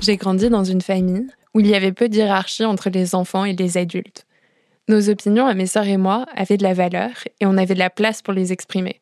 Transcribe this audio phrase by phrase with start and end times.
[0.00, 3.54] J'ai grandi dans une famille où il y avait peu d'hierarchie entre les enfants et
[3.54, 4.26] les adultes.
[4.88, 7.10] Nos opinions à mes sœurs et moi avaient de la valeur
[7.40, 9.00] et on avait de la place pour les exprimer.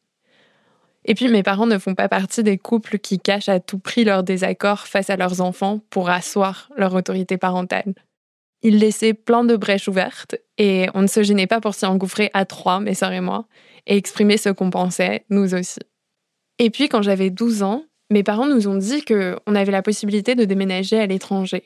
[1.05, 4.05] Et puis mes parents ne font pas partie des couples qui cachent à tout prix
[4.05, 7.95] leurs désaccords face à leurs enfants pour asseoir leur autorité parentale.
[8.63, 12.31] Ils laissaient plein de brèches ouvertes et on ne se gênait pas pour s'y engouffrer
[12.33, 13.47] à trois, mes sœurs et moi,
[13.87, 15.79] et exprimer ce qu'on pensait, nous aussi.
[16.59, 20.35] Et puis quand j'avais 12 ans, mes parents nous ont dit qu'on avait la possibilité
[20.35, 21.65] de déménager à l'étranger.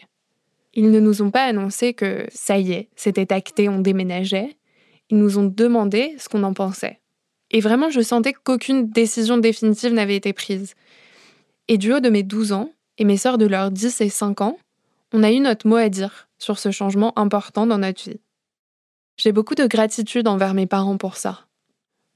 [0.72, 4.56] Ils ne nous ont pas annoncé que ça y est, c'était acté, on déménageait.
[5.10, 7.00] Ils nous ont demandé ce qu'on en pensait.
[7.50, 10.74] Et vraiment, je sentais qu'aucune décision définitive n'avait été prise.
[11.66, 14.40] Et du haut de mes 12 ans, et mes sœurs de leurs 10 et 5
[14.40, 14.58] ans,
[15.12, 18.20] on a eu notre mot à dire sur ce changement important dans notre vie.
[19.16, 21.46] J'ai beaucoup de gratitude envers mes parents pour ça.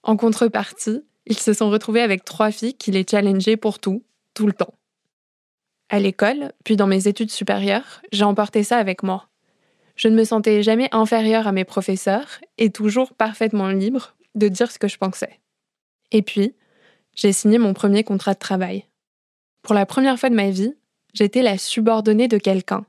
[0.05, 4.03] En contrepartie, ils se sont retrouvés avec trois filles qui les challengeaient pour tout,
[4.35, 4.75] tout le temps.
[5.89, 9.29] À l'école, puis dans mes études supérieures, j'ai emporté ça avec moi.
[9.97, 14.71] Je ne me sentais jamais inférieure à mes professeurs et toujours parfaitement libre de dire
[14.71, 15.39] ce que je pensais.
[16.11, 16.55] Et puis,
[17.15, 18.87] j'ai signé mon premier contrat de travail.
[19.63, 20.75] Pour la première fois de ma vie,
[21.13, 22.85] j'étais la subordonnée de quelqu'un.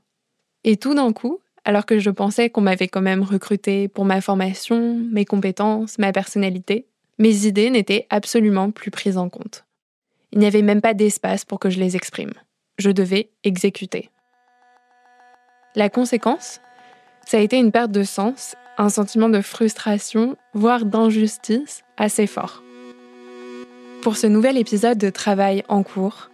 [0.64, 4.20] Et tout d'un coup, alors que je pensais qu'on m'avait quand même recruté pour ma
[4.20, 6.86] formation, mes compétences, ma personnalité,
[7.18, 9.64] mes idées n'étaient absolument plus prises en compte.
[10.32, 12.32] Il n'y avait même pas d'espace pour que je les exprime.
[12.78, 14.10] Je devais exécuter.
[15.74, 16.60] La conséquence,
[17.26, 22.62] ça a été une perte de sens, un sentiment de frustration, voire d'injustice assez fort.
[24.02, 26.30] Pour ce nouvel épisode de Travail en cours,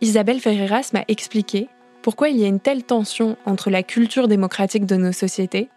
[0.00, 1.68] Isabelle Ferreras m'a expliqué
[2.02, 5.68] pourquoi il y a une telle tension entre la culture démocratique de nos sociétés,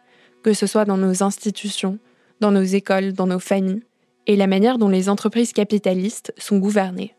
[0.44, 1.98] que ce soit dans nos institutions,
[2.40, 3.82] dans nos écoles, dans nos familles,
[4.28, 7.16] et la manière dont les entreprises capitalistes sont gouvernées.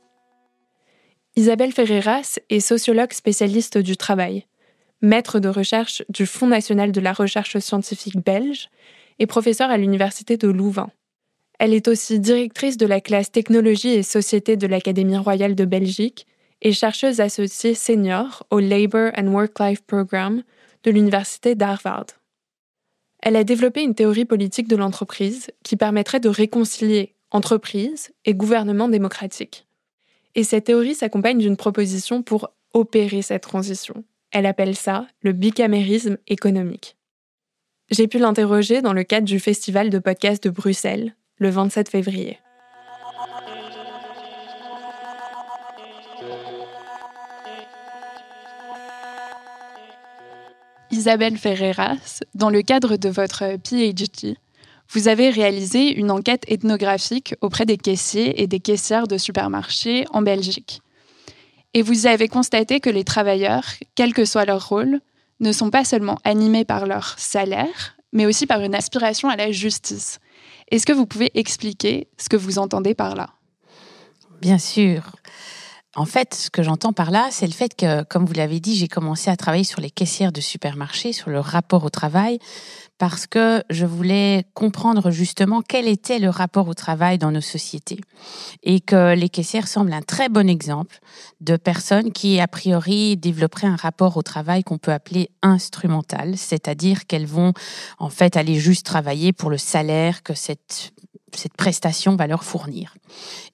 [1.37, 4.47] Isabelle Ferreras est sociologue spécialiste du travail,
[5.01, 8.69] maître de recherche du Fonds national de la recherche scientifique belge
[9.21, 10.91] et professeure à l'Université de Louvain.
[11.61, 16.27] Elle est aussi directrice de la classe Technologie et Société de l'Académie royale de Belgique
[16.62, 20.43] et chercheuse associée senior au Labour and Work-Life Program
[20.83, 22.06] de l'Université d'Harvard.
[23.23, 28.88] Elle a développé une théorie politique de l'entreprise qui permettrait de réconcilier entreprise et gouvernement
[28.88, 29.67] démocratique.
[30.35, 34.05] Et cette théorie s'accompagne d'une proposition pour opérer cette transition.
[34.31, 36.97] Elle appelle ça le bicamérisme économique.
[37.91, 42.38] J'ai pu l'interroger dans le cadre du Festival de podcast de Bruxelles, le 27 février.
[50.93, 54.37] Isabelle Ferreras, dans le cadre de votre PhD,
[54.90, 60.22] vous avez réalisé une enquête ethnographique auprès des caissiers et des caissières de supermarchés en
[60.22, 60.82] Belgique.
[61.75, 63.64] Et vous avez constaté que les travailleurs,
[63.94, 65.00] quel que soit leur rôle,
[65.38, 69.52] ne sont pas seulement animés par leur salaire, mais aussi par une aspiration à la
[69.52, 70.19] justice.
[70.70, 73.31] Est-ce que vous pouvez expliquer ce que vous entendez par là?
[74.40, 75.14] Bien sûr.
[75.96, 78.76] En fait, ce que j'entends par là, c'est le fait que, comme vous l'avez dit,
[78.76, 82.38] j'ai commencé à travailler sur les caissières de supermarchés, sur le rapport au travail,
[83.00, 87.99] parce que je voulais comprendre justement quel était le rapport au travail dans nos sociétés.
[88.62, 90.99] Et que les caissières semblent un très bon exemple
[91.41, 97.06] de personnes qui, a priori, développeraient un rapport au travail qu'on peut appeler instrumental, c'est-à-dire
[97.06, 97.55] qu'elles vont
[97.99, 100.93] en fait aller juste travailler pour le salaire que cette
[101.37, 102.94] cette prestation va leur fournir.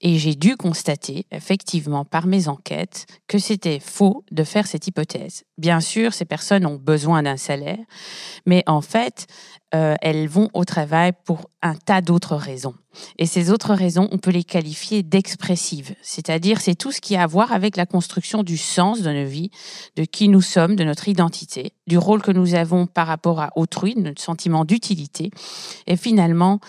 [0.00, 5.44] Et j'ai dû constater, effectivement, par mes enquêtes, que c'était faux de faire cette hypothèse.
[5.58, 7.78] Bien sûr, ces personnes ont besoin d'un salaire,
[8.46, 9.26] mais en fait,
[9.74, 12.74] euh, elles vont au travail pour un tas d'autres raisons.
[13.18, 17.22] Et ces autres raisons, on peut les qualifier d'expressives, c'est-à-dire c'est tout ce qui a
[17.22, 19.50] à voir avec la construction du sens de nos vies,
[19.96, 23.50] de qui nous sommes, de notre identité, du rôle que nous avons par rapport à
[23.56, 25.30] autrui, de notre sentiment d'utilité.
[25.86, 26.60] Et finalement,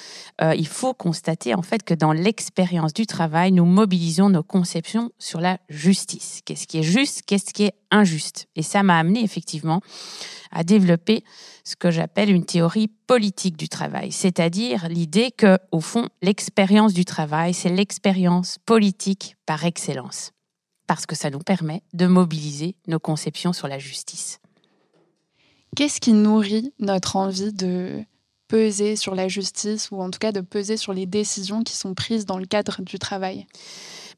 [0.41, 5.11] euh, il faut constater en fait que dans l'expérience du travail, nous mobilisons nos conceptions
[5.19, 6.41] sur la justice.
[6.45, 8.47] Qu'est-ce qui est juste, qu'est-ce qui est injuste?
[8.55, 9.81] Et ça m'a amené effectivement
[10.51, 11.23] à développer
[11.63, 17.05] ce que j'appelle une théorie politique du travail, c'est-à-dire l'idée que, au fond, l'expérience du
[17.05, 20.33] travail, c'est l'expérience politique par excellence,
[20.85, 24.39] parce que ça nous permet de mobiliser nos conceptions sur la justice.
[25.75, 28.03] Qu'est-ce qui nourrit notre envie de
[28.47, 31.93] peser sur la justice ou en tout cas de peser sur les décisions qui sont
[31.93, 33.45] prises dans le cadre du travail?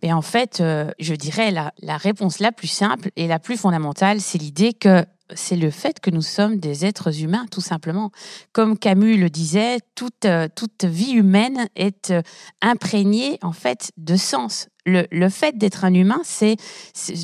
[0.04, 3.58] Mais en fait, euh, je dirais la, la réponse la plus simple et la plus
[3.58, 5.06] fondamentale, c'est l'idée que
[5.36, 8.12] c'est le fait que nous sommes des êtres humains, tout simplement.
[8.52, 12.22] Comme Camus le disait, toute, euh, toute vie humaine est euh,
[12.62, 14.68] imprégnée, en fait, de sens.
[14.86, 16.56] Le, le fait d'être un humain, c'est,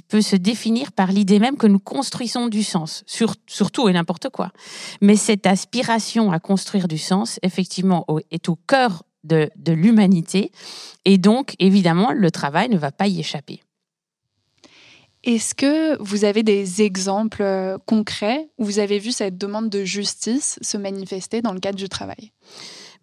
[0.08, 3.94] peut se définir par l'idée même que nous construisons du sens, sur, sur tout et
[3.94, 4.52] n'importe quoi.
[5.02, 10.52] Mais cette aspiration à construire du sens, effectivement, est au cœur de, de l'humanité.
[11.06, 13.62] Et donc, évidemment, le travail ne va pas y échapper.
[15.24, 19.84] Est-ce que vous avez des exemples euh, concrets où vous avez vu cette demande de
[19.84, 22.32] justice se manifester dans le cadre du travail?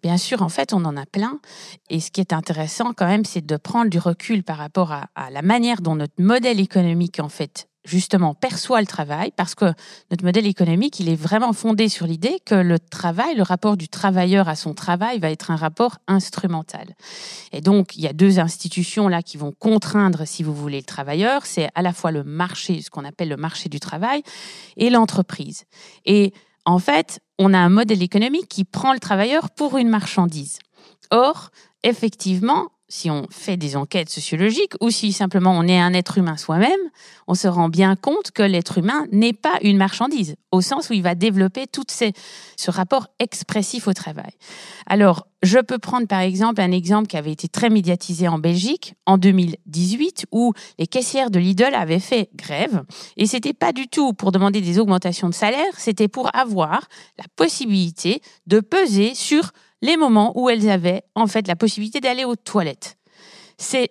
[0.01, 1.41] Bien sûr, en fait, on en a plein.
[1.89, 5.09] Et ce qui est intéressant quand même, c'est de prendre du recul par rapport à,
[5.15, 9.73] à, la manière dont notre modèle économique, en fait, justement perçoit le travail parce que
[10.09, 13.89] notre modèle économique, il est vraiment fondé sur l'idée que le travail, le rapport du
[13.89, 16.95] travailleur à son travail va être un rapport instrumental.
[17.51, 20.85] Et donc, il y a deux institutions là qui vont contraindre, si vous voulez, le
[20.85, 21.45] travailleur.
[21.45, 24.23] C'est à la fois le marché, ce qu'on appelle le marché du travail,
[24.77, 25.65] et l'entreprise.
[26.05, 26.33] Et
[26.65, 30.59] en fait, on a un modèle économique qui prend le travailleur pour une marchandise.
[31.11, 31.49] Or,
[31.83, 36.37] effectivement, si on fait des enquêtes sociologiques ou si simplement on est un être humain
[36.37, 36.79] soi-même,
[37.27, 40.93] on se rend bien compte que l'être humain n'est pas une marchandise, au sens où
[40.93, 44.31] il va développer tout ce rapport expressif au travail.
[44.85, 48.93] Alors, je peux prendre par exemple un exemple qui avait été très médiatisé en Belgique
[49.07, 52.83] en 2018, où les caissières de Lidl avaient fait grève,
[53.17, 56.87] et c'était pas du tout pour demander des augmentations de salaire, c'était pour avoir
[57.17, 59.51] la possibilité de peser sur
[59.83, 62.97] les moments où elles avaient en fait la possibilité d'aller aux toilettes.
[63.57, 63.89] C'est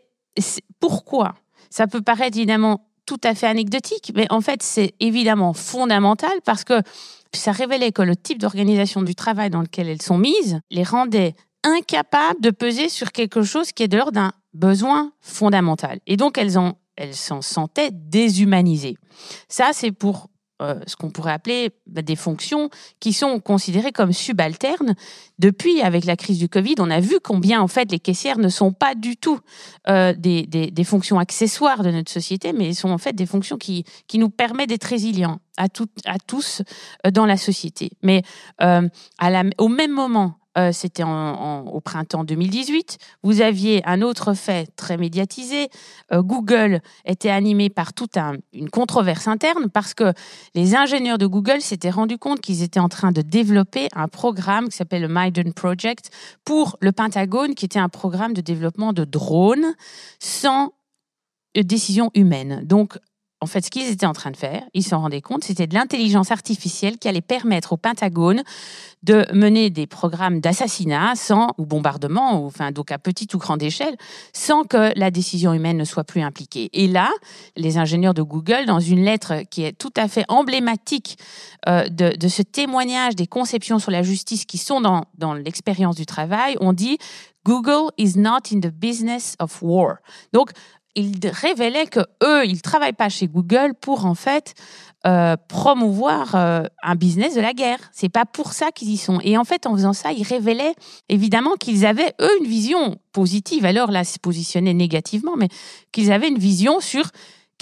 [0.80, 1.34] pourquoi?
[1.70, 6.64] Ça peut paraître évidemment tout à fait anecdotique, mais en fait c'est évidemment fondamental parce
[6.64, 6.80] que
[7.34, 11.34] ça révélait que le type d'organisation du travail dans lequel elles sont mises les rendait
[11.62, 16.00] incapables de peser sur quelque chose qui est de l'ordre d'un besoin fondamental.
[16.06, 18.96] Et donc elles en elles s'en sentaient déshumanisées.
[19.48, 20.28] Ça, c'est pour
[20.62, 24.94] euh, ce qu'on pourrait appeler bah, des fonctions qui sont considérées comme subalternes.
[25.38, 28.48] Depuis, avec la crise du Covid, on a vu combien en fait les caissières ne
[28.48, 29.40] sont pas du tout
[29.88, 33.84] euh, des, des, fonctions accessoires de notre société, mais sont en fait des fonctions qui,
[34.06, 36.62] qui nous permettent d'être résilients à, tout, à tous
[37.06, 37.90] euh, dans la société.
[38.02, 38.22] Mais
[38.58, 42.98] à la, au même moment, euh, c'était au printemps 2018.
[43.22, 45.68] Vous aviez un autre fait très médiatisé.
[46.12, 48.18] Euh, Google était animé par toute
[48.52, 50.12] une controverse interne parce que
[50.54, 54.68] les ingénieurs de Google s'étaient rendus compte qu'ils étaient en train de développer un programme
[54.68, 56.10] qui s'appelle le Maiden Project
[56.44, 59.74] pour le Pentagone, qui était un programme de développement de drones
[60.18, 60.72] sans
[61.56, 62.62] euh, décision humaine.
[62.64, 62.98] Donc,
[63.42, 65.74] en fait, ce qu'ils étaient en train de faire, ils s'en rendaient compte, c'était de
[65.74, 68.44] l'intelligence artificielle qui allait permettre au Pentagone
[69.02, 73.60] de mener des programmes d'assassinat sans ou bombardement, ou, enfin donc à petite ou grande
[73.60, 73.96] échelle,
[74.32, 76.70] sans que la décision humaine ne soit plus impliquée.
[76.72, 77.10] Et là,
[77.56, 81.18] les ingénieurs de Google, dans une lettre qui est tout à fait emblématique
[81.66, 86.06] euh, de, ce témoignage des conceptions sur la justice qui sont dans, dans l'expérience du
[86.06, 86.96] travail, ont dit
[87.44, 89.96] Google is not in the business of war.
[90.32, 90.52] Donc
[90.94, 94.54] ils révélaient que eux, ils travaillent pas chez Google pour en fait
[95.04, 97.78] euh, promouvoir euh, un business de la guerre.
[97.92, 99.18] C'est pas pour ça qu'ils y sont.
[99.24, 100.74] Et en fait, en faisant ça, ils révélaient
[101.08, 103.64] évidemment qu'ils avaient eux une vision positive.
[103.64, 105.48] Alors là, se positionner négativement, mais
[105.90, 107.10] qu'ils avaient une vision sur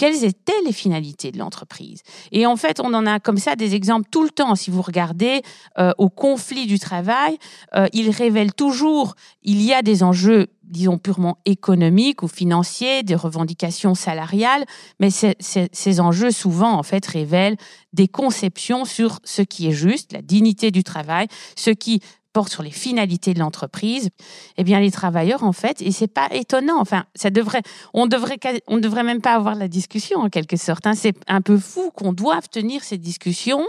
[0.01, 2.01] quelles étaient les finalités de l'entreprise.
[2.31, 4.55] Et en fait, on en a comme ça des exemples tout le temps.
[4.55, 5.43] Si vous regardez
[5.77, 7.37] euh, au conflit du travail,
[7.75, 13.13] euh, il révèle toujours, il y a des enjeux disons purement économiques ou financiers, des
[13.13, 14.63] revendications salariales,
[15.01, 17.57] mais ces enjeux souvent en fait révèlent
[17.91, 21.27] des conceptions sur ce qui est juste, la dignité du travail,
[21.57, 21.99] ce qui
[22.33, 24.09] porte sur les finalités de l'entreprise,
[24.57, 26.79] eh bien les travailleurs en fait, et c'est pas étonnant.
[26.79, 27.61] Enfin, ça devrait,
[27.93, 30.87] on devrait, on devrait même pas avoir la discussion en quelque sorte.
[30.87, 30.93] Hein.
[30.93, 33.65] C'est un peu fou qu'on doive tenir ces discussions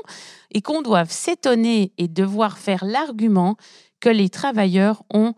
[0.53, 3.57] et qu'on doive s'étonner et devoir faire l'argument
[4.01, 5.35] que les travailleurs ont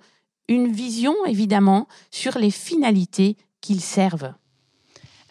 [0.49, 4.35] une vision évidemment sur les finalités qu'ils servent.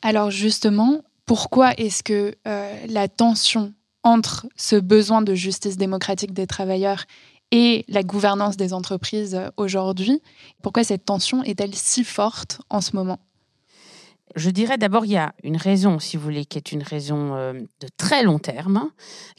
[0.01, 3.73] Alors justement, pourquoi est-ce que euh, la tension
[4.03, 7.05] entre ce besoin de justice démocratique des travailleurs
[7.55, 10.24] et la gouvernance des entreprises aujourd'hui.
[10.63, 13.19] Pourquoi cette tension est-elle si forte en ce moment?
[14.36, 17.36] Je dirais d'abord, il y a une raison, si vous voulez, qui est une raison
[17.36, 18.89] euh, de très long terme,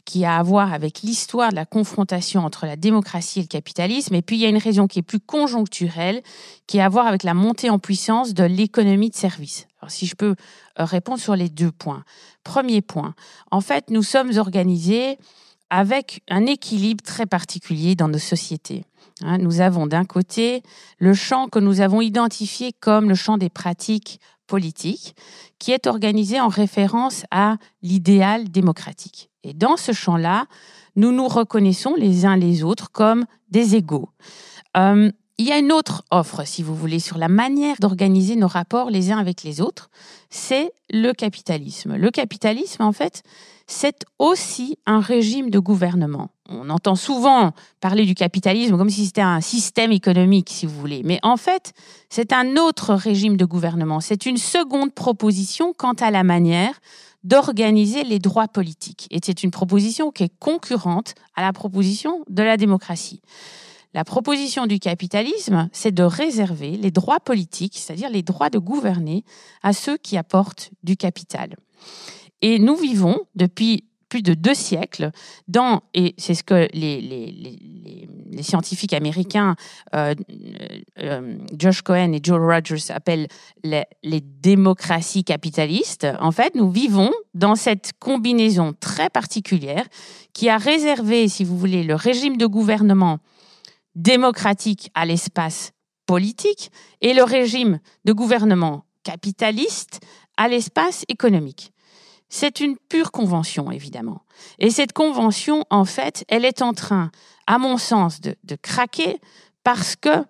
[0.05, 4.15] qui a à voir avec l'histoire de la confrontation entre la démocratie et le capitalisme.
[4.15, 6.23] Et puis, il y a une raison qui est plus conjoncturelle,
[6.67, 9.67] qui a à voir avec la montée en puissance de l'économie de services.
[9.81, 10.35] Alors, si je peux
[10.79, 12.05] euh, répondre sur les deux points.
[12.45, 13.13] Premier point,
[13.51, 15.17] en fait, nous sommes organisés
[15.75, 18.85] avec un équilibre très particulier dans nos sociétés.
[19.21, 20.63] Hein, nous avons d'un côté
[20.99, 25.17] le champ que nous avons identifié comme le champ des pratiques politiques,
[25.59, 29.29] qui est organisé en référence à l'idéal démocratique.
[29.43, 30.45] Et dans ce champ-là,
[30.95, 34.07] nous nous reconnaissons les uns les autres comme des égaux.
[34.77, 38.47] Euh, il y a une autre offre, si vous voulez, sur la manière d'organiser nos
[38.47, 39.89] rapports les uns avec les autres,
[40.29, 41.97] c'est le capitalisme.
[41.97, 43.23] Le capitalisme, en fait,
[43.67, 46.29] c'est aussi un régime de gouvernement.
[46.47, 51.01] On entend souvent parler du capitalisme comme si c'était un système économique, si vous voulez.
[51.03, 51.73] Mais en fait,
[52.09, 53.99] c'est un autre régime de gouvernement.
[53.99, 56.79] C'est une seconde proposition quant à la manière
[57.23, 59.07] d'organiser les droits politiques.
[59.09, 63.21] Et c'est une proposition qui est concurrente à la proposition de la démocratie.
[63.95, 69.23] La proposition du capitalisme, c'est de réserver les droits politiques, c'est-à-dire les droits de gouverner,
[69.63, 71.55] à ceux qui apportent du capital.
[72.45, 75.09] Et nous vivons depuis plus de deux siècles
[75.47, 77.57] dans, et c'est ce que les,
[78.41, 79.55] scientifiques américains
[79.95, 80.13] euh,
[80.99, 83.27] euh, Josh Cohen et Joe Rogers appellent
[83.63, 86.05] les, démocraties capitalistes.
[86.19, 89.87] En fait, nous vivons dans cette combinaison très particulière
[90.33, 93.17] qui a réservé, si vous voulez, le régime de gouvernement
[93.95, 95.71] démocratique à l'espace
[96.05, 96.69] politique
[97.01, 99.99] et le régime de gouvernement capitaliste
[100.37, 101.71] à l'espace économique.
[102.29, 104.21] C'est une pure convention, évidemment.
[104.59, 107.11] Et cette convention, en fait, elle est en train,
[107.47, 109.19] à mon sens, de, craquer
[109.63, 110.23] parce que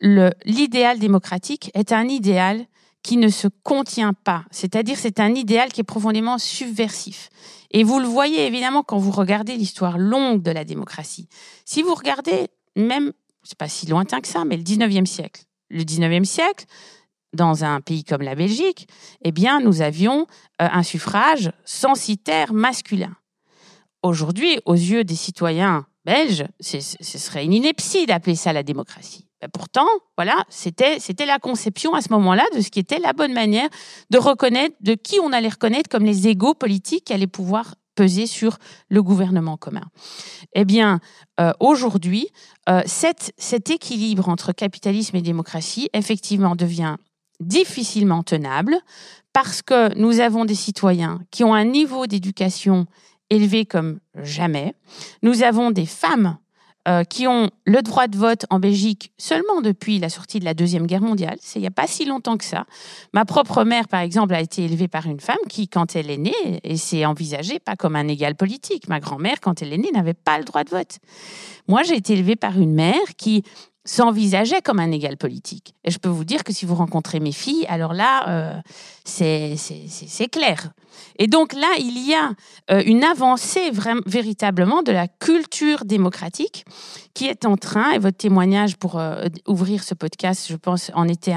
[0.00, 2.66] l'idéal démocratique est un idéal
[3.02, 4.44] qui ne se contient pas.
[4.50, 7.28] C'est-à-dire, c'est un idéal qui est profondément subversif.
[7.70, 11.28] Et vous le voyez évidemment quand vous regardez l'histoire longue de la démocratie.
[11.64, 15.42] Si vous regardez même, c'est pas si lointain que ça, mais le 19e siècle.
[15.68, 16.64] Le 19e siècle,
[17.34, 18.88] dans un pays comme la Belgique,
[19.22, 20.26] eh bien, nous avions
[20.62, 23.14] euh, un suffrage censitaire masculin.
[24.02, 29.26] Aujourd'hui, aux yeux des citoyens belges, ce serait une ineptie d'appeler ça la démocratie.
[29.40, 29.86] Ben, pourtant,
[30.16, 33.68] voilà, c'était la conception à ce moment-là de ce qui était la bonne manière
[34.10, 38.26] de reconnaître, de qui on allait reconnaître comme les égaux politiques qui allaient pouvoir peser
[38.26, 39.84] sur le gouvernement commun.
[40.54, 41.00] Eh bien,
[41.40, 42.28] euh, aujourd'hui,
[42.68, 46.96] euh, cet équilibre entre capitalisme et démocratie, effectivement, devient
[47.40, 48.76] difficilement tenable
[49.32, 52.86] parce que nous avons des citoyens qui ont un niveau d'éducation
[53.30, 54.74] élevé comme jamais.
[55.22, 56.38] Nous avons des femmes
[56.86, 60.52] euh, qui ont le droit de vote en Belgique seulement depuis la sortie de la
[60.52, 61.38] Deuxième Guerre mondiale.
[61.40, 62.66] C'est il n'y a pas si longtemps que ça.
[63.14, 66.18] Ma propre mère, par exemple, a été élevée par une femme qui, quand elle est
[66.18, 68.86] née, et s'est envisagée pas comme un égal politique.
[68.86, 70.98] Ma grand-mère, quand elle est née, n'avait pas le droit de vote.
[71.68, 73.44] Moi, j'ai été élevée par une mère qui
[73.84, 75.74] s'envisageait comme un égal politique.
[75.84, 78.60] Et je peux vous dire que si vous rencontrez mes filles, alors là, euh,
[79.04, 80.72] c'est clair.
[81.18, 82.32] Et donc là, il y a
[82.70, 83.70] euh, une avancée
[84.06, 86.64] véritablement de la culture démocratique
[87.12, 91.06] qui est en train, et votre témoignage pour euh, ouvrir ce podcast, je pense, en
[91.08, 91.34] était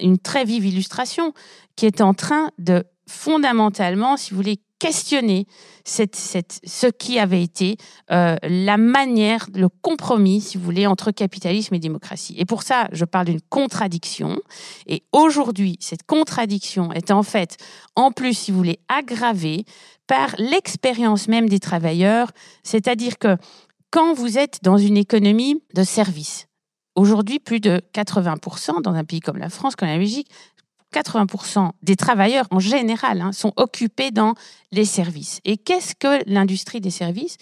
[0.00, 1.32] une très vive illustration,
[1.76, 5.46] qui est en train de fondamentalement, si vous voulez, questionner
[5.84, 7.76] ce qui avait été
[8.10, 12.34] euh, la manière, le compromis, si vous voulez, entre capitalisme et démocratie.
[12.36, 14.40] Et pour ça, je parle d'une contradiction.
[14.88, 17.58] Et aujourd'hui, cette contradiction est en fait,
[17.94, 19.66] en plus, si vous voulez, aggravée
[20.08, 22.32] par l'expérience même des travailleurs,
[22.64, 23.36] c'est-à-dire que
[23.92, 26.48] quand vous êtes dans une économie de services,
[26.94, 30.28] Aujourd'hui, plus de 80% dans un pays comme la France, comme la Belgique,
[30.92, 34.34] 80% des travailleurs en général hein, sont occupés dans
[34.70, 35.40] les services.
[35.44, 37.36] Et qu'est-ce que l'industrie des services?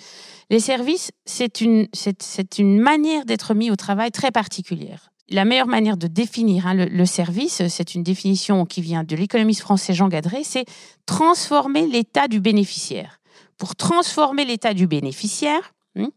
[0.50, 5.10] Les services, c'est une, c'est, une manière d'être mis au travail très particulière.
[5.28, 9.60] La meilleure manière de définir hein, le, service, c'est une définition qui vient de l'économiste
[9.60, 10.64] français Jean Gadret, c'est
[11.06, 13.20] transformer l'état du bénéficiaire.
[13.56, 16.10] Pour transformer l'état du bénéficiaire, hein,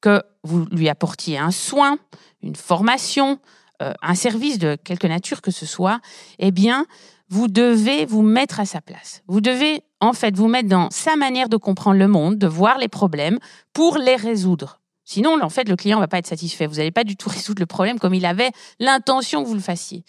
[0.00, 1.98] que vous lui apportiez un soin,
[2.42, 3.40] une formation,
[3.80, 6.00] un service de quelque nature que ce soit,
[6.38, 6.86] eh bien,
[7.30, 9.22] vous devez vous mettre à sa place.
[9.28, 12.78] Vous devez, en fait, vous mettre dans sa manière de comprendre le monde, de voir
[12.78, 13.38] les problèmes
[13.72, 14.80] pour les résoudre.
[15.04, 16.66] Sinon, en fait, le client ne va pas être satisfait.
[16.66, 19.60] Vous n'allez pas du tout résoudre le problème comme il avait l'intention que vous le
[19.60, 20.04] fassiez.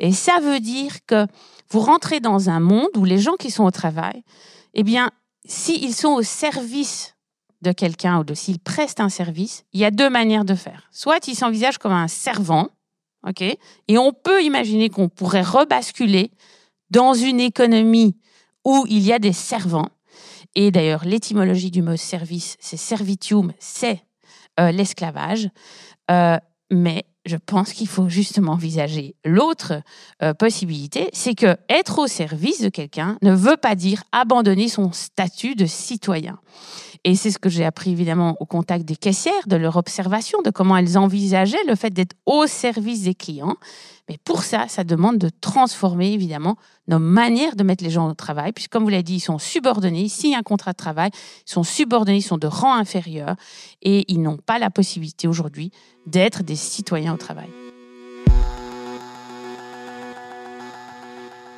[0.00, 1.26] Et ça veut dire que
[1.70, 4.22] vous rentrez dans un monde où les gens qui sont au travail,
[4.74, 5.10] eh bien,
[5.44, 7.14] s'ils sont au service
[7.62, 10.88] de quelqu'un ou de s'ils prestent un service, il y a deux manières de faire.
[10.90, 12.68] Soit ils s'envisagent comme un servant,
[13.26, 16.30] ok Et on peut imaginer qu'on pourrait rebasculer
[16.90, 18.16] dans une économie
[18.64, 19.88] où il y a des servants.
[20.54, 24.02] Et d'ailleurs, l'étymologie du mot service, c'est servitium, c'est
[24.60, 25.48] euh, l'esclavage.
[26.10, 26.36] Euh,
[26.70, 29.82] mais je pense qu'il faut justement envisager l'autre
[30.22, 34.92] euh, possibilité, c'est que être au service de quelqu'un ne veut pas dire abandonner son
[34.92, 36.38] statut de citoyen.
[37.04, 40.50] Et c'est ce que j'ai appris évidemment au contact des caissières, de leur observation, de
[40.50, 43.56] comment elles envisageaient le fait d'être au service des clients.
[44.08, 46.56] Mais pour ça, ça demande de transformer évidemment
[46.86, 49.38] nos manières de mettre les gens au travail, puisque comme vous l'avez dit, ils sont
[49.38, 51.10] subordonnés, ils signent un contrat de travail,
[51.46, 53.34] ils sont subordonnés, ils sont de rang inférieur,
[53.82, 55.72] et ils n'ont pas la possibilité aujourd'hui
[56.06, 57.48] d'être des citoyens au travail.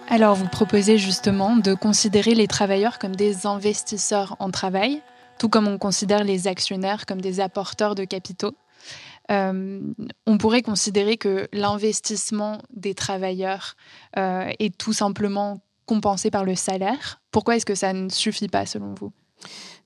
[0.09, 5.03] Alors, vous proposez justement de considérer les travailleurs comme des investisseurs en travail,
[5.39, 8.55] tout comme on considère les actionnaires comme des apporteurs de capitaux.
[9.31, 9.81] Euh,
[10.27, 13.75] on pourrait considérer que l'investissement des travailleurs
[14.19, 17.21] euh, est tout simplement compensé par le salaire.
[17.31, 19.13] Pourquoi est-ce que ça ne suffit pas selon vous?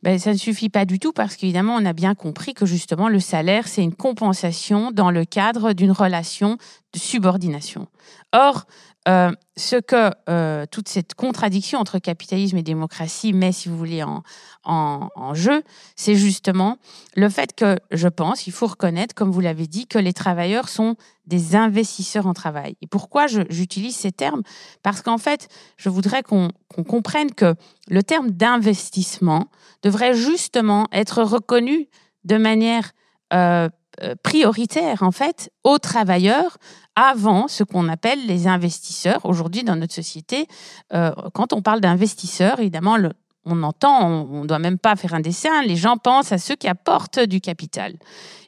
[0.03, 3.09] Ben, ça ne suffit pas du tout parce qu'évidemment, on a bien compris que justement,
[3.09, 6.57] le salaire, c'est une compensation dans le cadre d'une relation
[6.93, 7.89] de subordination.
[8.33, 8.67] Or,
[9.09, 14.03] euh, ce que euh, toute cette contradiction entre capitalisme et démocratie met, si vous voulez,
[14.03, 15.63] en, jeu,
[15.97, 16.77] c'est justement
[17.17, 20.69] le fait que je pense, il faut reconnaître, comme vous l'avez dit, que les travailleurs
[20.69, 22.77] sont des investisseurs en travail.
[22.83, 24.43] Et pourquoi j'utilise ces termes?
[24.83, 26.51] Parce qu'en fait, je voudrais qu'on
[26.87, 27.55] comprenne que
[27.89, 29.47] le terme d'investissement
[29.83, 31.89] devrait justement être reconnu
[32.25, 32.93] de manière
[33.33, 33.69] euh,
[34.23, 36.59] prioritaire, en fait, aux travailleurs
[36.99, 39.25] avant ce qu'on appelle les investisseurs.
[39.25, 40.49] Aujourd'hui, dans notre société,
[40.93, 42.97] euh, quand on parle d'investisseurs, évidemment,
[43.45, 46.57] on entend, on ne doit même pas faire un dessin, les gens pensent à ceux
[46.57, 47.95] qui apportent du capital.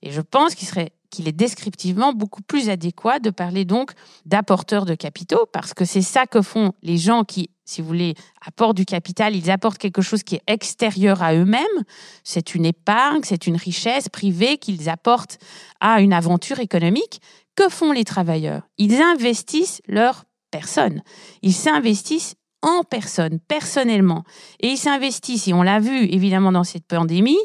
[0.03, 3.93] Et je pense qu'il serait qu'il est descriptivement beaucoup plus adéquat de parler donc
[4.27, 8.15] d'apporteurs de capitaux, parce que c'est ça que font les gens qui, si vous voulez,
[8.45, 11.85] apportent du capital, ils apportent quelque chose qui est extérieur à eux-mêmes,
[12.25, 15.39] c'est une épargne, c'est une richesse privée qu'ils apportent
[15.81, 17.21] à une aventure économique.
[17.55, 18.63] Que font les travailleurs?
[18.79, 21.03] Ils investissent leur personne.
[21.43, 24.25] Ils s'investissent en personne, personnellement.
[24.61, 27.39] Et ils s'investissent, et on l'a vu évidemment dans cette pandémie,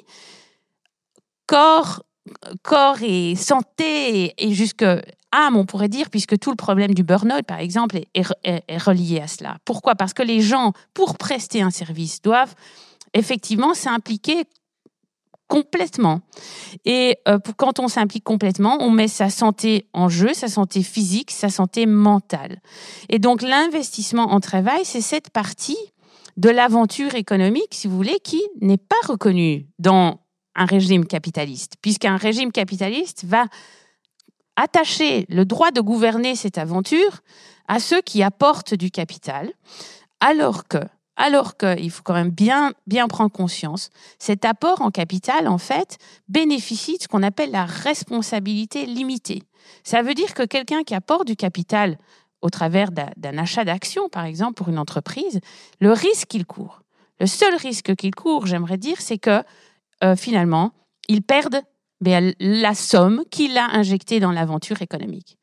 [1.47, 2.03] corps,
[2.63, 4.85] corps et santé et jusque
[5.53, 9.57] on pourrait dire, puisque tout le problème du burn-out, par exemple, est relié à cela.
[9.65, 9.95] Pourquoi?
[9.95, 12.55] Parce que les gens, pour prester un service, doivent
[13.13, 14.43] effectivement s'impliquer
[15.47, 16.21] complètement.
[16.85, 21.31] Et euh, quand on s'implique complètement, on met sa santé en jeu, sa santé physique,
[21.31, 22.61] sa santé mentale.
[23.09, 25.77] Et donc l'investissement en travail, c'est cette partie
[26.37, 30.19] de l'aventure économique, si vous voulez, qui n'est pas reconnue dans
[30.55, 33.45] un régime capitaliste, puisqu'un régime capitaliste va
[34.55, 37.21] attacher le droit de gouverner cette aventure
[37.67, 39.51] à ceux qui apportent du capital,
[40.19, 40.79] alors que
[41.17, 43.89] alors qu'il faut quand même bien, bien prendre conscience,
[44.19, 49.43] cet apport en capital, en fait, bénéficie de ce qu'on appelle la responsabilité limitée.
[49.83, 51.97] Ça veut dire que quelqu'un qui apporte du capital
[52.41, 55.39] au travers d'un achat d'actions, par exemple, pour une entreprise,
[55.79, 56.81] le risque qu'il court,
[57.19, 59.41] le seul risque qu'il court, j'aimerais dire, c'est que
[60.03, 60.73] euh, finalement,
[61.07, 61.61] il perde
[62.01, 65.37] ben, la somme qu'il a injectée dans l'aventure économique.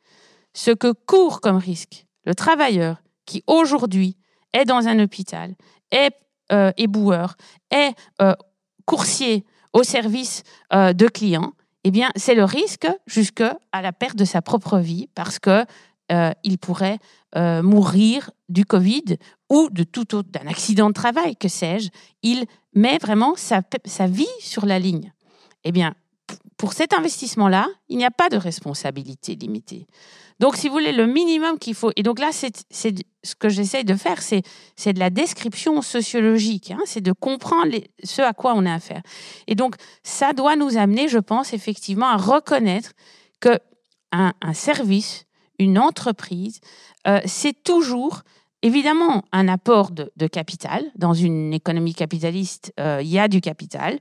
[0.55, 4.17] Ce que court comme risque le travailleur qui aujourd'hui
[4.53, 5.55] est dans un hôpital,
[5.91, 6.13] est
[6.53, 7.37] euh, éboueur,
[7.71, 8.35] est euh,
[8.85, 14.43] coursier au service de clients, eh bien, c'est le risque jusqu'à la perte de sa
[14.43, 15.65] propre vie parce que
[16.45, 16.99] il pourrait
[17.35, 19.17] mourir du Covid
[19.49, 21.89] ou de tout autre, d'un accident de travail, que sais-je.
[22.23, 25.13] Il met vraiment sa, sa vie sur la ligne.
[25.65, 25.95] Eh bien,
[26.63, 29.89] pour cet investissement-là, il n'y a pas de responsabilité limitée.
[30.39, 33.83] Donc, si vous voulez, le minimum qu'il faut, et donc là, c'est ce que j'essaye
[33.85, 37.73] de faire, c'est de la description sociologique, hein, c'est de comprendre
[38.05, 39.03] ce à quoi on a affaire.
[39.49, 42.93] Et donc, ça doit nous amener, je pense, effectivement, à reconnaître
[43.41, 43.59] que
[44.13, 45.25] un, service,
[45.59, 46.61] une entreprise,
[47.09, 48.23] euh, c'est toujours
[48.63, 50.85] évidemment un apport de, capital.
[50.95, 53.99] Dans une économie capitaliste, euh, il y a du capital,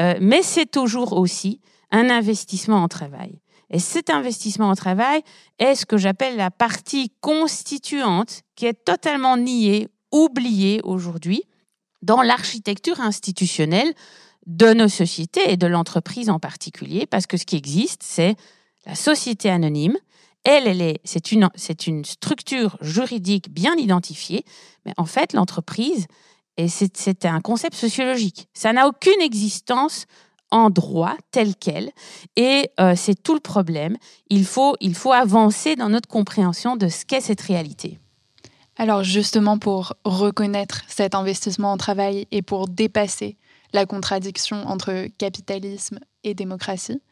[0.00, 3.40] euh, mais c'est toujours aussi un investissement en travail.
[3.70, 5.22] Et cet investissement en travail
[5.58, 11.42] est ce que j'appelle la partie constituante qui est totalement niée, oubliée aujourd'hui
[12.00, 13.92] dans l'architecture institutionnelle
[14.46, 18.36] de nos sociétés et de l'entreprise en particulier, parce que ce qui existe, c'est
[18.86, 19.98] la société anonyme
[20.44, 24.44] elle, elle est, c'est une, c'est une structure juridique bien identifiée,
[24.86, 26.06] mais en fait, l'entreprise,
[26.56, 28.48] et c'est, un concept sociologique.
[28.54, 30.06] Ça n'a aucune existence
[30.50, 31.90] en droit tel quel,
[32.36, 33.96] et euh, c'est tout le problème.
[34.30, 37.98] Il faut, il faut avancer dans notre compréhension de ce qu'est cette réalité.
[38.76, 43.36] Alors justement, pour reconnaître cet investissement en travail et pour dépasser
[43.72, 47.02] la contradiction entre capitalisme et démocratie,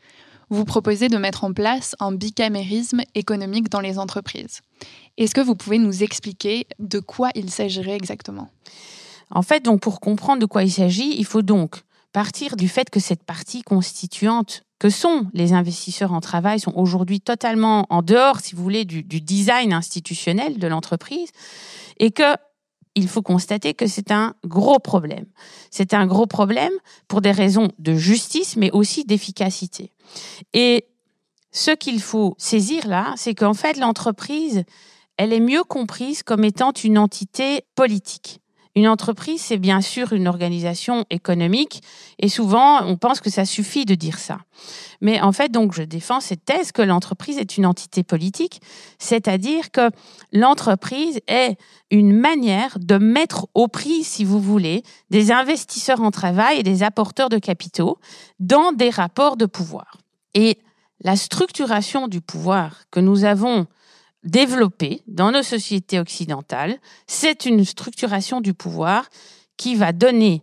[0.49, 4.61] vous proposez de mettre en place un bicamérisme économique dans les entreprises.
[5.19, 8.49] Est-ce que vous pouvez nous expliquer de quoi il s'agirait exactement?
[9.31, 11.83] En fait, donc pour comprendre de quoi il s'agit, il faut donc
[12.17, 17.21] partir du fait que cette partie constituante que sont les investisseurs en travail sont aujourd'hui
[17.21, 21.29] totalement en dehors, si vous voulez, du, design institutionnel de l'entreprise
[21.99, 22.35] et que
[22.95, 25.27] il faut constater que c'est un gros problème.
[25.71, 26.73] C'est un gros problème
[27.07, 29.93] pour des raisons de justice, mais aussi d'efficacité.
[30.55, 30.87] Et
[31.53, 34.65] ce qu'il faut saisir là, c'est qu'en fait, l'entreprise,
[35.19, 38.41] elle est mieux comprise comme étant une entité politique.
[38.77, 41.83] Une entreprise, c'est bien sûr une organisation économique
[42.19, 44.39] et souvent on pense que ça suffit de dire ça.
[45.01, 48.61] Mais en fait, donc, je défends cette thèse que l'entreprise est une entité politique,
[48.99, 49.91] c'est-à-dire que
[50.31, 51.57] l'entreprise est
[51.91, 56.83] une manière de mettre au prix, si vous voulez, des investisseurs en travail et des
[56.83, 57.99] apporteurs de capitaux
[58.41, 59.97] dans des rapports de pouvoir.
[60.35, 60.59] Et
[61.01, 63.67] la structuration du pouvoir que nous avons
[64.27, 69.09] développée dans nos sociétés occidentales, c'est une structuration du pouvoir
[69.57, 70.43] qui va donner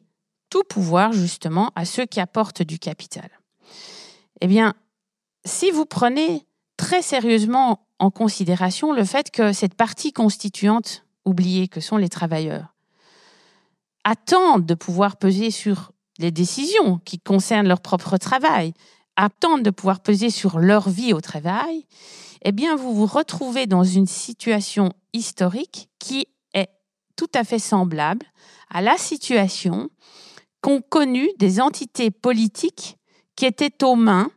[0.49, 3.29] tout pouvoir justement à ceux qui apportent du capital.
[4.41, 4.73] Eh bien,
[5.45, 11.81] si vous prenez très sérieusement en considération le fait que cette partie constituante oubliée que
[11.81, 12.73] sont les travailleurs
[14.03, 18.73] attendent de pouvoir peser sur les décisions qui concernent leur propre travail,
[19.15, 21.85] attendent de pouvoir peser sur leur vie au travail,
[22.43, 26.69] eh bien, vous vous retrouvez dans une situation historique qui est
[27.15, 28.25] tout à fait semblable
[28.69, 29.89] à la situation
[30.61, 32.97] qu'ont connue des entités politiques
[33.35, 34.29] qui étaient aux mains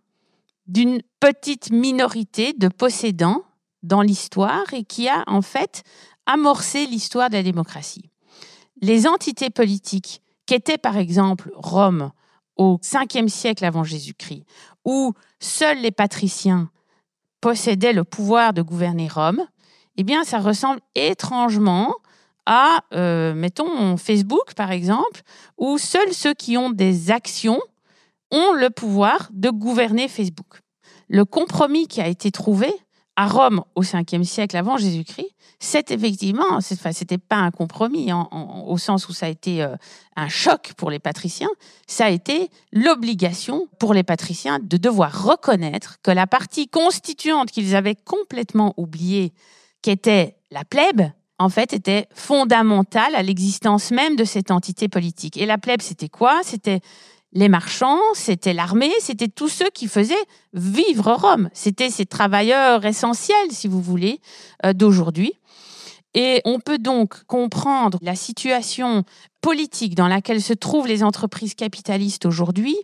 [0.66, 3.44] d'une petite minorité de possédants
[3.82, 5.82] dans l'histoire et qui a en fait
[6.26, 8.10] amorcé l'histoire de la démocratie.
[8.80, 12.10] Les entités politiques qu'était par exemple Rome
[12.56, 14.44] au 5e siècle avant Jésus-Christ,
[14.84, 16.70] où seuls les patriciens
[17.46, 19.46] possédaient le pouvoir de gouverner Rome,
[19.96, 21.94] eh bien, ça ressemble étrangement
[22.44, 25.22] à, euh, mettons, Facebook, par exemple,
[25.56, 27.60] où seuls ceux qui ont des actions
[28.32, 30.58] ont le pouvoir de gouverner Facebook.
[31.08, 32.74] Le compromis qui a été trouvé
[33.16, 39.08] à Rome au 5e siècle avant Jésus-Christ, c'est effectivement, c'était pas un compromis au sens
[39.08, 39.74] où ça a été euh,
[40.14, 41.48] un choc pour les patriciens,
[41.86, 47.74] ça a été l'obligation pour les patriciens de devoir reconnaître que la partie constituante qu'ils
[47.74, 49.32] avaient complètement oubliée,
[49.80, 51.02] qui était la plèbe,
[51.38, 55.36] en fait, était fondamentale à l'existence même de cette entité politique.
[55.36, 56.40] Et la plèbe, c'était quoi?
[56.42, 56.80] C'était
[57.36, 60.14] les marchands, c'était l'armée, c'était tous ceux qui faisaient
[60.54, 61.50] vivre Rome.
[61.52, 64.20] C'était ces travailleurs essentiels, si vous voulez,
[64.64, 65.34] euh, d'aujourd'hui.
[66.14, 69.04] Et on peut donc comprendre la situation
[69.42, 72.74] politique dans laquelle se trouvent les entreprises capitalistes aujourd'hui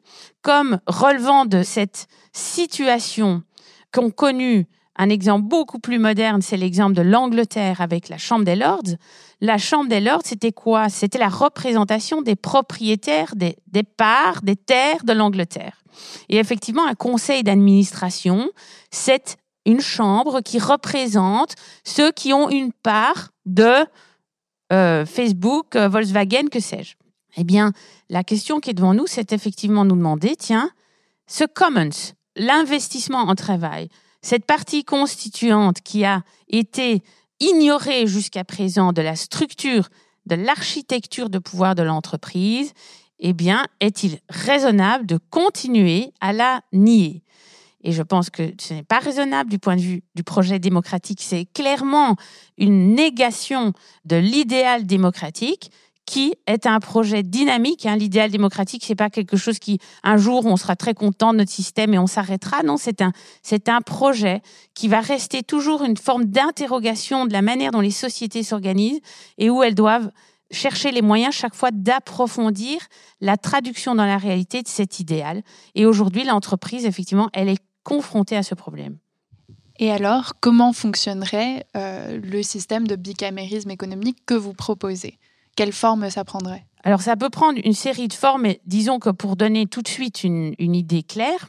[0.42, 3.42] comme relevant de cette situation
[3.90, 8.56] qu'ont connue un exemple beaucoup plus moderne, c'est l'exemple de l'Angleterre avec la Chambre des
[8.56, 8.96] Lords.
[9.40, 10.88] La Chambre des Lords, c'était quoi?
[10.88, 15.82] C'était la représentation des propriétaires des, parts, des terres de l'Angleterre.
[16.28, 18.50] Et effectivement, un conseil d'administration,
[18.90, 23.86] c'est une chambre qui représente ceux qui ont une part de
[24.72, 26.94] euh, Facebook, euh, Volkswagen, que sais-je.
[27.36, 27.72] Eh bien,
[28.10, 30.70] la question qui est devant nous, c'est effectivement nous demander, tiens,
[31.26, 33.88] ce commons, l'investissement en travail,
[34.22, 37.02] cette partie constituante qui a été
[37.40, 39.88] ignorée jusqu'à présent de la structure,
[40.26, 42.72] de l'architecture de pouvoir de l'entreprise,
[43.18, 47.22] eh bien, est-il raisonnable de continuer à la nier?
[47.84, 51.20] Et je pense que ce n'est pas raisonnable du point de vue du projet démocratique.
[51.20, 52.16] C'est clairement
[52.56, 53.72] une négation
[54.04, 55.72] de l'idéal démocratique
[56.06, 57.86] qui est un projet dynamique.
[57.86, 57.96] Hein.
[57.96, 61.50] L'idéal démocratique, c'est pas quelque chose qui, un jour, on sera très content de notre
[61.50, 62.62] système et on s'arrêtera.
[62.62, 63.12] Non, c'est un,
[63.42, 64.42] c'est un projet
[64.74, 69.00] qui va rester toujours une forme d'interrogation de la manière dont les sociétés s'organisent
[69.38, 70.10] et où elles doivent
[70.50, 72.78] chercher les moyens chaque fois d'approfondir
[73.20, 75.42] la traduction dans la réalité de cet idéal.
[75.74, 78.98] Et aujourd'hui, l'entreprise, effectivement, elle est confrontés à ce problème.
[79.78, 85.18] Et alors, comment fonctionnerait euh, le système de bicamérisme économique que vous proposez?
[85.56, 89.10] Quelle forme ça prendrait Alors, ça peut prendre une série de formes, mais disons que
[89.10, 91.48] pour donner tout de suite une, idée claire,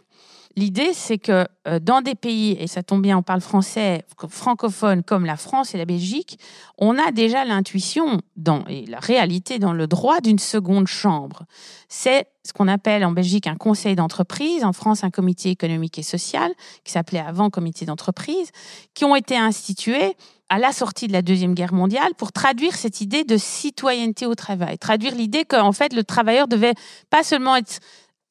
[0.56, 5.02] L'idée, c'est que euh, dans des pays, et ça tombe bien, on parle français francophone
[5.02, 6.38] comme la France et la Belgique,
[6.78, 8.22] on a déjà l'intuition
[8.70, 11.46] et la réalité dans le droit d'une seconde chambre.
[11.90, 16.04] C'est ce qu'on appelle en Belgique un conseil d'entreprise, en France un comité économique et
[16.04, 16.52] social,
[16.84, 18.52] qui s'appelait avant comité d'entreprise,
[18.94, 20.16] qui ont été institués
[20.50, 24.36] à la sortie de la Deuxième Guerre mondiale pour traduire cette idée de citoyenneté au
[24.36, 26.74] travail, traduire l'idée qu'en fait le travailleur devait
[27.10, 27.80] pas seulement être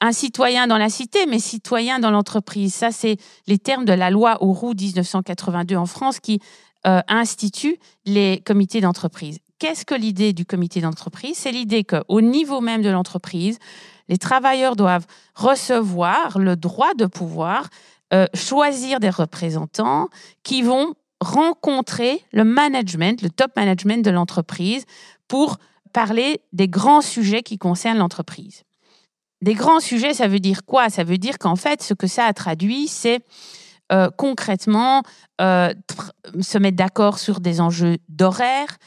[0.00, 2.74] un citoyen dans la cité, mais citoyen dans l'entreprise.
[2.74, 6.40] Ça, c'est les termes de la loi Auroux 1982 en France qui
[6.86, 9.38] euh, institue les comités d'entreprise.
[9.60, 11.36] Qu'est-ce que l'idée du comité d'entreprise?
[11.36, 13.60] C'est l'idée qu'au niveau même de l'entreprise,
[14.08, 17.68] les travailleurs doivent recevoir le droit de pouvoir
[18.12, 20.08] euh, choisir des représentants
[20.42, 24.84] qui vont rencontrer le management, le top management de l'entreprise
[25.28, 25.58] pour
[25.92, 28.62] parler des grands sujets qui concernent l'entreprise.
[29.40, 30.88] Des grands sujets, ça veut dire quoi?
[30.88, 33.20] Ça veut dire qu'en fait, ce que ça a traduit, c'est
[33.90, 35.02] euh, concrètement
[35.40, 35.72] euh,
[36.40, 38.78] se mettre d'accord sur des enjeux d'horaire,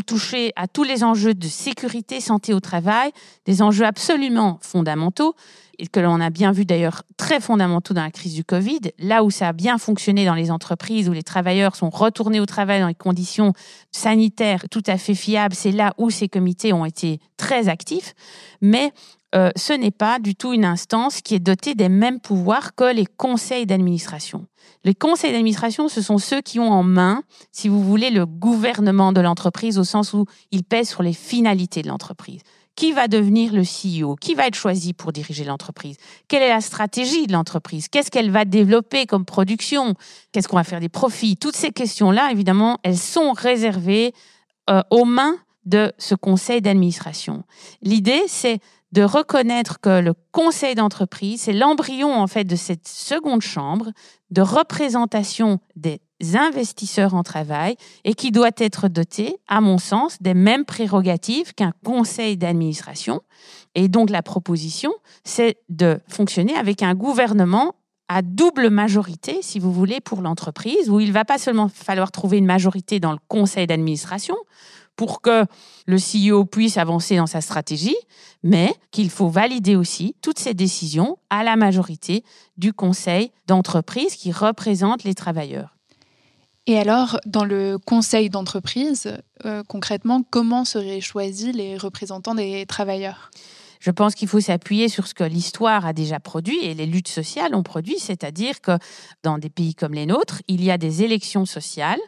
[0.00, 3.12] toucher à tous les enjeux de sécurité, santé au travail,
[3.44, 5.34] des enjeux absolument fondamentaux,
[5.78, 9.24] et que l'on a bien vu d'ailleurs très fondamentaux dans la crise du Covid, là
[9.24, 12.80] où ça a bien fonctionné dans les entreprises, où les travailleurs sont retournés au travail
[12.80, 13.52] dans des conditions
[13.90, 18.14] sanitaires tout à fait fiables, c'est là où ces comités ont été très actifs.
[18.60, 18.92] Mais
[19.34, 22.94] euh, ce n'est pas du tout une instance qui est dotée des mêmes pouvoirs que
[22.94, 24.46] les conseils d'administration.
[24.84, 29.12] Les conseils d'administration, ce sont ceux qui ont en main, si vous voulez, le gouvernement
[29.12, 32.40] de l'entreprise au sens où ils pèsent sur les finalités de l'entreprise.
[32.74, 35.96] Qui va devenir le CEO Qui va être choisi pour diriger l'entreprise?
[36.28, 37.88] Quelle est la stratégie de l'entreprise?
[37.88, 39.94] Qu'est-ce qu'elle va développer comme production?
[40.32, 41.36] Qu'est-ce qu'on va faire des profits?
[41.36, 44.14] Toutes ces questions-là, évidemment, elles sont réservées
[44.70, 47.44] euh, aux mains de ce conseil d'administration.
[47.82, 48.58] L'idée, c'est
[48.92, 53.90] de reconnaître que le conseil d'entreprise, c'est l'embryon en fait de cette seconde chambre
[54.30, 56.00] de représentation des
[56.34, 61.72] investisseurs en travail et qui doit être doté, à mon sens, des mêmes prérogatives qu'un
[61.84, 63.20] conseil d'administration.
[63.74, 64.92] Et donc la proposition,
[65.24, 67.74] c'est de fonctionner avec un gouvernement
[68.08, 72.38] à double majorité, si vous voulez, pour l'entreprise, où il va pas seulement falloir trouver
[72.38, 74.36] une majorité dans le conseil d'administration,
[74.96, 75.46] pour que
[75.86, 77.96] le CEO puisse avancer dans sa stratégie,
[78.42, 82.24] mais qu'il faut valider aussi toutes ces décisions à la majorité
[82.58, 85.71] du conseil d'entreprise qui représente les travailleurs.
[86.66, 93.30] Et alors, dans le conseil d'entreprise, euh, concrètement, comment seraient choisis les représentants des travailleurs?
[93.80, 97.08] Je pense qu'il faut s'appuyer sur ce que l'histoire a déjà produit et les luttes
[97.08, 98.78] sociales ont produit, c'est-à-dire que
[99.24, 101.98] dans des pays comme les nôtres, il y a des élections sociales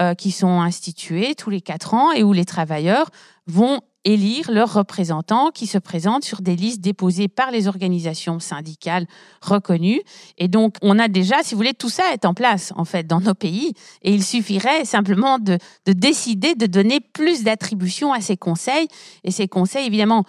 [0.00, 3.08] euh, qui sont instituées tous les quatre ans et où les travailleurs
[3.46, 9.06] vont élire leurs représentants qui se présentent sur des listes déposées par les organisations syndicales
[9.40, 10.02] reconnues.
[10.38, 13.06] Et donc, on a déjà, si vous voulez, tout ça est en place, en fait,
[13.06, 13.72] dans nos pays.
[14.02, 18.88] Et il suffirait simplement de, de décider de donner plus d'attributions à ces conseils.
[19.24, 20.24] Et ces conseils, évidemment,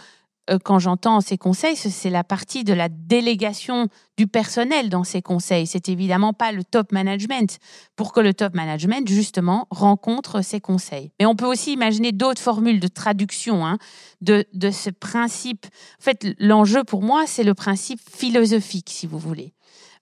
[0.64, 5.68] quand j'entends ces conseils, c'est la partie de la délégation du personnel dans ces conseils.
[5.68, 7.58] C'est évidemment pas le top management
[7.96, 11.12] pour que le top management, justement, rencontre ces conseils.
[11.20, 13.78] Mais on peut aussi imaginer d'autres formules de traduction hein,
[14.22, 15.66] de, de ce principe.
[16.00, 19.54] En fait, l'enjeu pour moi, c'est le principe philosophique, si vous voulez.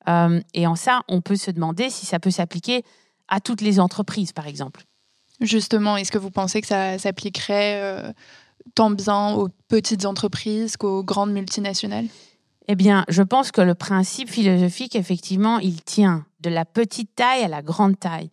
[0.10, 2.84] Euh, et en ça, on peut se demander si ça peut s'appliquer
[3.28, 4.84] à toutes les entreprises, par exemple.
[5.42, 8.14] Justement, est-ce que vous pensez que ça s'appliquerait euh,
[8.76, 12.06] tant bien aux petites entreprises qu'aux grandes multinationales
[12.68, 17.44] Eh bien, je pense que le principe philosophique, effectivement, il tient de la petite taille
[17.44, 18.30] à la grande taille.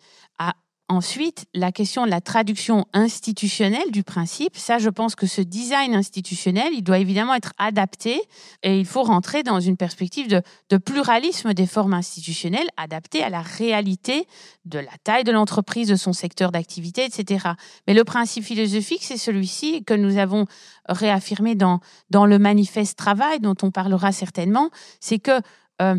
[0.91, 5.95] Ensuite, la question de la traduction institutionnelle du principe, ça, je pense que ce design
[5.95, 8.21] institutionnel, il doit évidemment être adapté
[8.65, 13.41] et il faut rentrer dans une perspective de, pluralisme des formes institutionnelles adaptées à la
[13.41, 14.27] réalité
[14.65, 17.51] de la taille de l'entreprise, de son secteur d'activité, etc.
[17.87, 20.47] Mais le principe philosophique, c'est celui-ci que nous avons
[20.89, 21.79] réaffirmé dans,
[22.13, 25.41] le manifeste travail, dont on parlera certainement, c'est que
[25.83, 25.95] euh,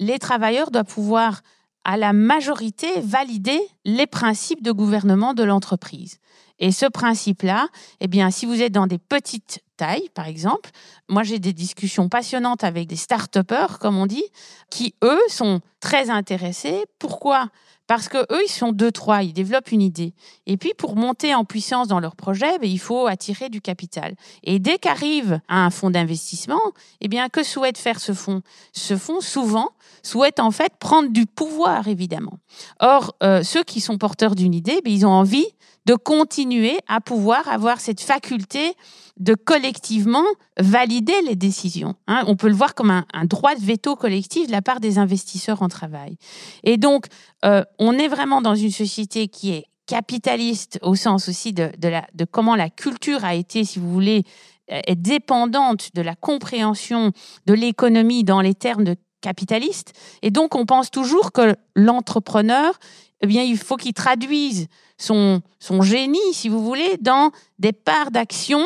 [0.00, 1.40] les travailleurs doivent pouvoir
[1.84, 6.18] à la majorité valider les principes de gouvernement de l'entreprise.
[6.58, 7.68] Et ce principe-là,
[8.00, 10.70] eh bien, si vous êtes dans des petites tailles, par exemple,
[11.08, 14.24] moi j'ai des discussions passionnantes avec des start-upers, comme on dit,
[14.70, 16.84] qui eux sont très intéressés.
[16.98, 17.48] Pourquoi?
[17.86, 20.14] Parce que eux, ils sont deux, trois, ils développent une idée.
[20.46, 24.14] Et puis, pour monter en puissance dans leur projet, ben, il faut attirer du capital.
[24.42, 26.60] Et dès qu'arrive un fonds d'investissement,
[27.00, 28.42] eh bien, que souhaite faire ce fonds?
[28.72, 29.70] Ce fonds, souvent,
[30.02, 32.38] souhaite en fait prendre du pouvoir, évidemment.
[32.80, 35.46] Or, euh, ceux qui sont porteurs d'une idée, ben, ils ont envie
[35.86, 38.74] de continuer à pouvoir avoir cette faculté
[39.18, 40.24] de collectivement
[40.58, 41.94] valider les décisions.
[42.08, 42.24] Hein.
[42.26, 45.62] on peut le voir comme un, droit de veto collectif de la part des investisseurs
[45.62, 46.16] en travail.
[46.64, 47.06] Et donc,
[47.44, 52.06] euh, on est vraiment dans une société qui est capitaliste au sens aussi de, la,
[52.14, 54.24] de comment la culture a été, si vous voulez,
[54.72, 57.12] euh, est dépendante de la compréhension
[57.46, 59.92] de l'économie dans les termes de capitaliste.
[60.22, 62.78] Et donc, on pense toujours que l'entrepreneur,
[63.20, 64.66] eh bien, il faut qu'il traduise
[64.98, 68.64] son, son génie, si vous voulez, dans des parts d'action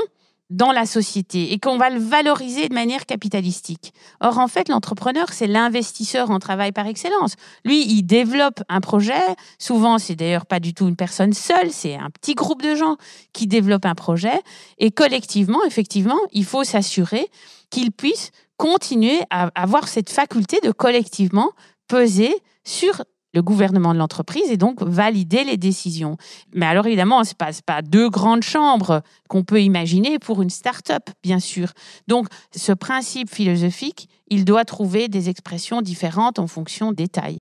[0.51, 3.93] dans la société et qu'on va le valoriser de manière capitalistique.
[4.21, 7.35] Or, en fait, l'entrepreneur, c'est l'investisseur en travail par excellence.
[7.65, 9.21] Lui, il développe un projet.
[9.59, 12.97] Souvent, c'est d'ailleurs pas du tout une personne seule, c'est un petit groupe de gens
[13.33, 14.41] qui développent un projet.
[14.79, 17.29] Et collectivement, effectivement, il faut s'assurer
[17.71, 21.53] qu'il puisse continuer à avoir cette faculté de collectivement
[21.87, 22.35] peser
[22.65, 26.17] sur le gouvernement de l'entreprise et donc valider les décisions.
[26.55, 31.11] Mais alors évidemment, ce n'est pas, deux grandes chambres qu'on peut imaginer pour une start-up,
[31.23, 31.73] bien sûr.
[32.07, 37.39] Donc ce principe philosophique, il doit trouver des expressions différentes en fonction des tailles.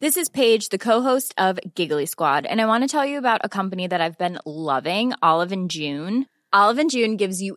[0.00, 3.38] This is Paige, the co-host of Giggly Squad, and I want to tell you about
[3.44, 6.26] a company that I've been loving, Olive and June.
[6.52, 7.56] Olive and June gives you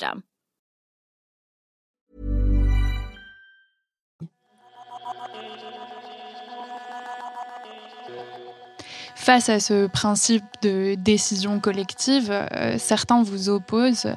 [9.21, 14.15] Face à ce principe de décision collective, euh, certains vous opposent.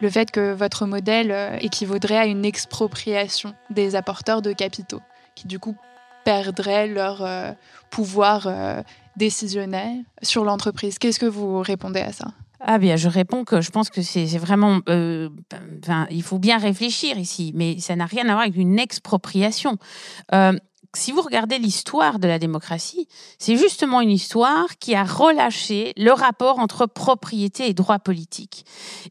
[0.00, 5.02] Le fait que votre modèle euh, équivaudrait à une expropriation des apporteurs de capitaux,
[5.34, 5.76] qui du coup
[6.24, 7.52] perdraient leur euh,
[7.90, 8.48] pouvoir
[9.16, 10.98] décisionnel sur l'entreprise.
[10.98, 12.28] Qu'est-ce que vous répondez à ça?
[12.60, 15.28] Ah bien, je réponds que je pense que c'est vraiment, euh,
[16.10, 19.76] il faut bien réfléchir ici, mais ça n'a rien à voir avec une expropriation.
[20.32, 20.52] Euh,
[20.94, 26.12] si vous regardez l'histoire de la démocratie, c'est justement une histoire qui a relâché le
[26.12, 28.64] rapport entre propriété et droit politique.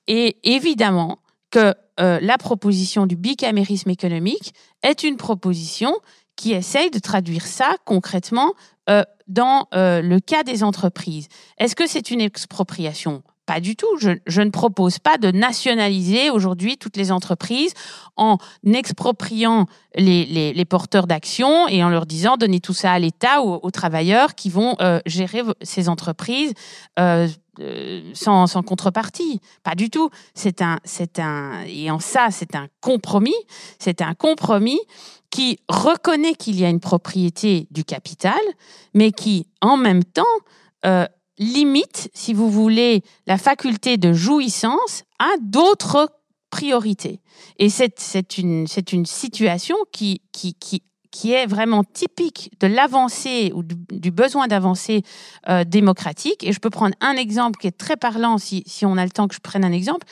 [0.08, 1.20] Et évidemment
[1.52, 5.96] que euh, la proposition du bicamérisme économique est une proposition
[6.36, 8.54] qui essaye de traduire ça concrètement
[9.28, 11.28] dans le cas des entreprises.
[11.58, 13.24] Est-ce que c'est une expropriation?
[13.46, 13.88] Pas du tout.
[13.98, 17.74] Je, ne propose pas de nationaliser aujourd'hui toutes les entreprises
[18.16, 23.60] en expropriant les, porteurs d'actions et en leur disant donnez tout ça à l'État ou
[23.62, 26.54] aux travailleurs qui vont euh, gérer ces entreprises
[27.00, 27.28] euh,
[28.14, 29.40] sans, sans, contrepartie.
[29.64, 30.10] Pas du tout.
[30.34, 30.80] C'est un,
[31.68, 33.36] et en ça, c'est un compromis.
[33.80, 34.80] C'est un compromis
[35.30, 38.40] qui reconnaît qu'il y a une propriété du capital,
[38.94, 40.24] mais qui, en même temps,
[40.86, 46.10] euh, limite, si vous voulez, la faculté de jouissance à d'autres
[46.50, 47.20] priorités.
[47.58, 50.84] Et c'est une, une situation qui, qui, qui
[51.16, 55.02] qui est vraiment typique de l'avancée ou du, besoin d'avancée
[55.48, 56.44] euh, démocratique.
[56.44, 59.12] Et je peux prendre un exemple qui est très parlant, si, si on a le
[59.12, 60.06] temps que je prenne un exemple.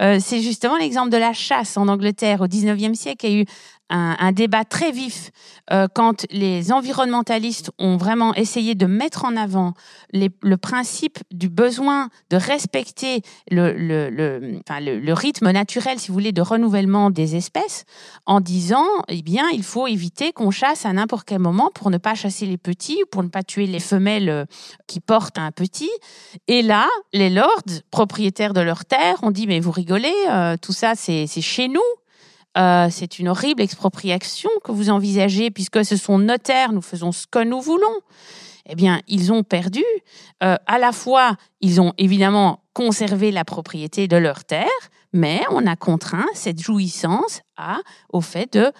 [0.00, 3.26] Euh, c'est justement l'exemple de la chasse en Angleterre au 19e siècle.
[3.26, 3.44] Y a eu
[3.90, 5.30] un, débat très vif
[5.72, 9.74] euh, quand les environnementalistes ont vraiment essayé de mettre en avant
[10.12, 17.36] le principe du besoin de respecter le, rythme naturel, si vous voulez, de renouvellement des
[17.36, 17.84] espèces,
[18.26, 21.98] en disant, eh bien, il faut éviter qu'on chasse à n'importe quel moment pour ne
[21.98, 24.44] pas chasser les petits, pour ne pas tuer les femelles euh,
[24.86, 25.90] qui portent un petit.
[26.46, 30.72] Et là, les lords, propriétaires de leurs terres, ont dit, mais vous rigolez, euh, tout
[30.72, 31.80] ça, c'est chez nous.
[32.56, 37.12] Euh, c'est une horrible expropriation que vous envisagez, puisque ce sont nos terres, nous faisons
[37.12, 38.00] ce que nous voulons.
[38.70, 39.84] Eh bien, ils ont perdu.
[40.42, 44.68] Euh, à la fois, ils ont évidemment conservé la propriété de leurs terres,
[45.12, 47.78] mais on a contraint cette jouissance à,
[48.10, 48.72] au fait de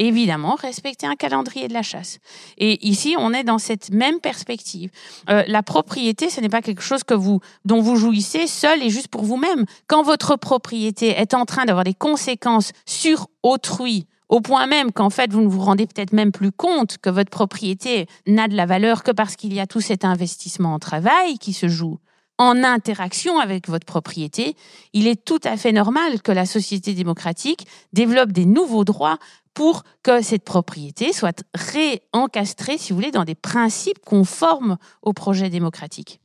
[0.00, 2.18] évidemment respecter un calendrier de la chasse.
[2.58, 4.90] Et ici, on est dans cette même perspective.
[5.28, 8.90] Euh, la propriété, ce n'est pas quelque chose que vous, dont vous jouissez seul et
[8.90, 9.66] juste pour vous-même.
[9.86, 15.10] Quand votre propriété est en train d'avoir des conséquences sur autrui, au point même qu'en
[15.10, 18.64] fait, vous ne vous rendez peut-être même plus compte que votre propriété n'a de la
[18.64, 21.98] valeur que parce qu'il y a tout cet investissement en travail qui se joue
[22.40, 24.56] en interaction avec votre propriété,
[24.94, 29.18] il est tout à fait normal que la société démocratique développe des nouveaux droits
[29.52, 35.50] pour que cette propriété soit réencastrée, si vous voulez, dans des principes conformes au projet
[35.50, 36.22] démocratique.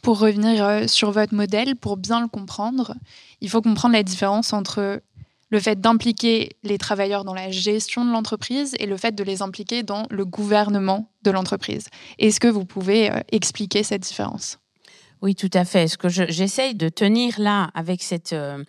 [0.00, 2.94] Pour revenir euh, sur votre modèle, pour bien le comprendre,
[3.42, 5.02] il faut comprendre la différence entre
[5.50, 9.42] le fait d'impliquer les travailleurs dans la gestion de l'entreprise et le fait de les
[9.42, 11.88] impliquer dans le gouvernement de l'entreprise.
[12.18, 14.58] Est-ce que vous pouvez euh, expliquer cette différence?
[15.26, 15.88] Oui, tout à fait.
[15.88, 18.32] Ce que j'essaye de tenir là avec cette...
[18.32, 18.62] Euh,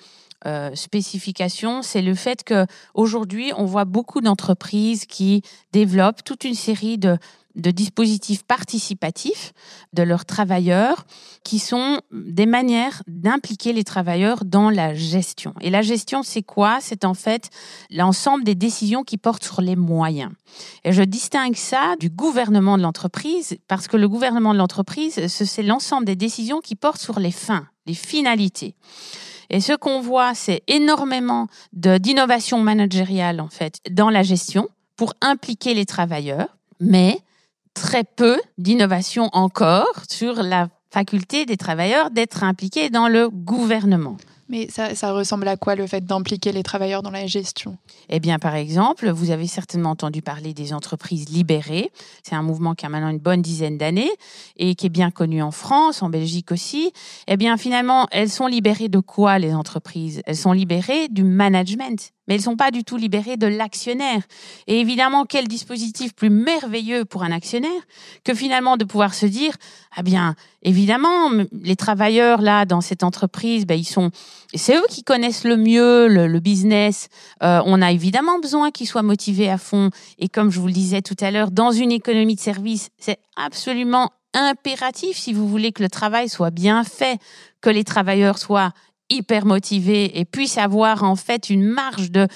[0.46, 5.42] euh, spécification, c'est le fait que aujourd'hui, on voit beaucoup d'entreprises qui
[5.74, 7.18] développent toute une série de,
[7.58, 9.52] de dispositifs participatifs
[9.94, 11.06] de leurs travailleurs
[11.44, 15.54] qui sont des manières d'impliquer les travailleurs dans la gestion.
[15.62, 16.78] Et la gestion, c'est quoi?
[16.82, 17.50] C'est en fait
[17.90, 20.32] l'ensemble des décisions qui portent sur les moyens.
[20.84, 25.64] Et je distingue ça du gouvernement de l'entreprise parce que le gouvernement de l'entreprise, c'est
[25.64, 28.76] l'ensemble des décisions qui portent sur les fins, les finalités.
[29.50, 35.74] Et ce qu'on voit, c'est énormément d'innovation managériale, en fait, dans la gestion pour impliquer
[35.74, 37.22] les travailleurs, mais
[37.82, 44.18] très peu d'innovation encore sur la faculté des travailleurs d'être impliqués dans le gouvernement.
[44.50, 47.78] Mais ça, ressemble à quoi le fait d'impliquer les travailleurs dans la gestion?
[48.10, 51.92] Eh bien, par exemple, vous avez certainement entendu parler des entreprises libérées.
[52.24, 54.12] C'est un mouvement qui a maintenant une bonne dizaine d'années
[54.56, 56.94] et qui est bien connu en France, en Belgique aussi.
[57.28, 60.22] Eh bien, finalement, elles sont libérées de quoi les entreprises?
[60.26, 64.22] Elles sont libérées du management mais elles ne sont pas du tout libérées de l'actionnaire.
[64.68, 67.82] Et évidemment, quel dispositif plus merveilleux pour un actionnaire
[68.24, 69.54] que finalement de pouvoir se dire,
[69.96, 74.12] ah bien, évidemment, les travailleurs là dans cette entreprise, ben, ils sont,
[74.54, 77.10] c'est eux qui connaissent le mieux le, business.
[77.44, 79.90] Euh, on a évidemment besoin qu'ils soient motivés à fond.
[80.20, 83.20] Et comme je vous le disais tout à l'heure, dans une économie de service, c'est
[83.36, 87.20] absolument impératif si vous voulez que le travail soit bien fait,
[87.62, 88.72] que les travailleurs soient
[89.10, 92.28] hyper motivés et puissent avoir en fait une marge de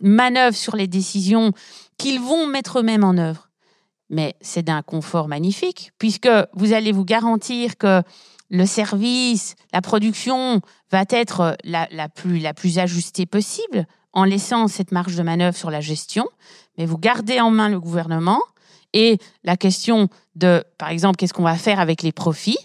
[0.00, 1.52] manœuvre sur les décisions
[1.98, 3.48] qu'ils vont mettre eux-mêmes en œuvre.
[4.10, 8.02] Mais c'est d'un confort magnifique, puisque vous allez vous garantir que
[8.50, 10.60] le service, la production
[10.92, 11.56] va être
[12.14, 16.28] plus, la plus ajustée possible en laissant cette marge de manœuvre sur la gestion,
[16.78, 18.40] mais vous gardez en main le gouvernement
[18.92, 22.58] et la question de, par exemple, qu'est-ce qu'on va faire avec les profits,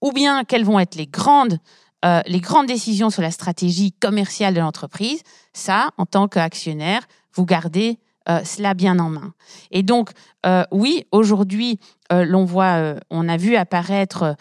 [0.00, 1.58] ou bien quelles vont être les grandes
[2.04, 5.22] euh, les grandes décisions sur la stratégie commerciale de l'entreprise,
[5.54, 7.00] ça, en tant qu'actionnaire,
[7.32, 7.98] vous gardez
[8.28, 9.34] euh, cela bien en main.
[9.70, 10.10] Et donc,
[10.46, 11.78] euh, oui, aujourd'hui,
[12.10, 14.36] l'on voit, on a vu apparaître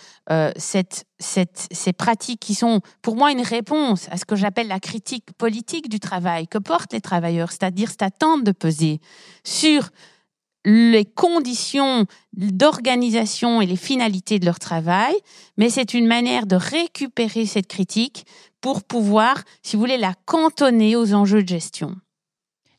[0.57, 5.89] ces pratiques qui sont, pour moi, une réponse à ce que j'appelle la critique politique
[5.89, 8.99] du travail que portent les travailleurs, c'est-à-dire cette attente de peser
[9.43, 9.89] sur
[10.65, 15.13] les conditions d'organisation et les finalités de leur travail,
[15.57, 18.25] mais c'est une manière de récupérer cette critique
[18.61, 21.95] pour pouvoir, si vous voulez, la cantonner aux enjeux de gestion.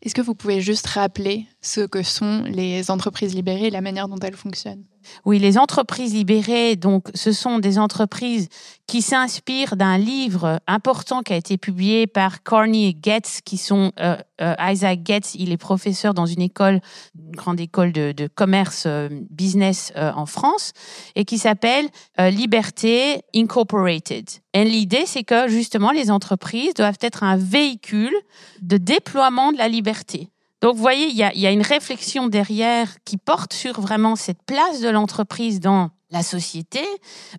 [0.05, 4.07] Est-ce que vous pouvez juste rappeler ce que sont les entreprises libérées et la manière
[4.07, 4.84] dont elles fonctionnent?
[5.24, 8.48] Oui, les entreprises libérées, donc, ce sont des entreprises
[8.86, 13.92] qui s'inspirent d'un livre important qui a été publié par Corny et Getz, qui sont
[14.00, 16.80] euh, euh, Isaac Getz, il est professeur dans une école,
[17.16, 20.72] une grande école de, commerce euh, business en France,
[21.14, 21.88] et qui s'appelle
[22.18, 24.28] Liberté Incorporated.
[24.52, 28.14] Et l'idée, c'est que justement, les entreprises doivent être un véhicule
[28.62, 30.30] de déploiement de la liberté.
[30.64, 34.80] Donc, vous voyez, il y a, une réflexion derrière qui porte sur vraiment cette place
[34.80, 36.80] de l'entreprise dans la société,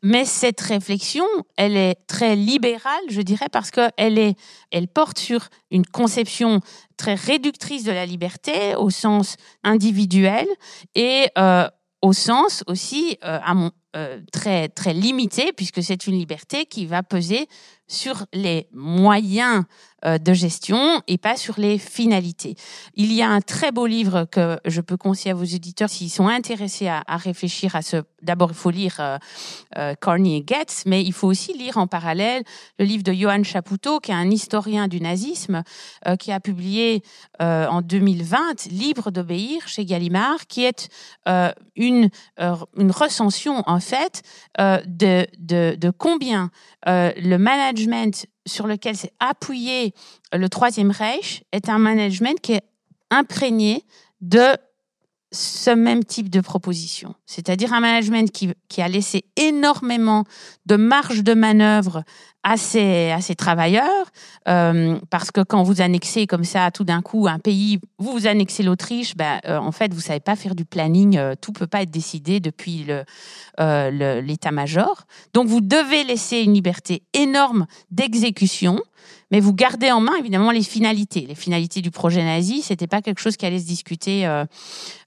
[0.04, 1.26] mais cette réflexion,
[1.58, 4.36] elle est très libérale, je dirais, parce qu'elle
[4.94, 6.60] porte sur une conception
[6.98, 10.46] très réductrice de la liberté au sens individuel
[10.94, 11.68] et euh,
[12.04, 16.86] au sens aussi euh, à mon, euh, très très limité puisque c'est une liberté qui
[16.86, 17.48] va peser
[17.88, 19.64] sur les moyens
[20.06, 22.56] euh, de gestion et pas sur les finalités.
[22.96, 26.10] Il y a un très beau livre que je peux conseiller à vos éditeurs s'ils
[26.10, 27.98] sont intéressés à, réfléchir à ce.
[28.22, 29.18] D'abord, il faut lire euh,
[29.78, 32.44] euh, Carney et Getz, mais il faut aussi lire en parallèle
[32.80, 35.64] le livre de Johann Chapoutot, qui est un historien du nazisme,
[36.20, 37.04] qui a publié
[37.40, 40.90] en 2020 Libre d'obéir chez Gallimard, qui est
[41.76, 44.22] une, une recension en fait
[44.58, 46.50] de, de, de combien
[46.86, 49.94] le management sur lequel s'est appuyé
[50.34, 52.64] le Troisième Reich est un management qui est
[53.12, 53.84] imprégné
[54.22, 54.58] de
[55.36, 57.16] ce même type de proposition.
[57.26, 60.24] C'est-à-dire un management qui, qui, a laissé énormément
[60.66, 62.04] de marge de manœuvre
[62.46, 64.06] à ces, à travailleurs,
[64.48, 68.28] euh, parce que quand vous annexez comme ça tout d'un coup un pays, vous vous
[68.28, 71.66] annexez l'Autriche, ben, euh, en fait, vous savez pas faire du planning, euh, tout peut
[71.66, 72.86] pas être décidé depuis
[73.58, 75.06] l'état-major.
[75.34, 78.80] Donc, vous devez laisser une liberté énorme d'exécution
[79.32, 81.26] mais vous gardez en main évidemment les finalités.
[81.28, 84.46] Les finalités du projet nazi, c'était pas quelque chose qui allait se discuter euh,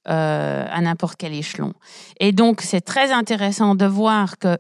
[0.09, 1.75] euh, à n'importe quel échelon.
[2.21, 4.57] Et donc c'est très intéressant de voir que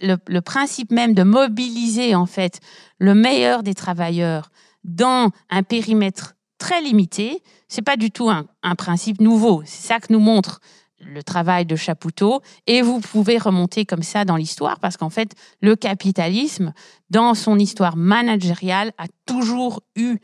[0.00, 2.60] le, principe même de mobiliser en fait
[2.98, 4.50] le meilleur des travailleurs
[4.84, 9.62] dans un périmètre très limité, c'est pas du tout un, un principe nouveau.
[9.64, 10.60] C'est ça que nous montre
[11.02, 15.34] le travail de Chapoutot et vous pouvez remonter comme ça dans l'histoire parce qu'en fait,
[15.60, 16.72] le capitalisme,
[17.10, 20.18] dans son histoire managériale, a toujours eu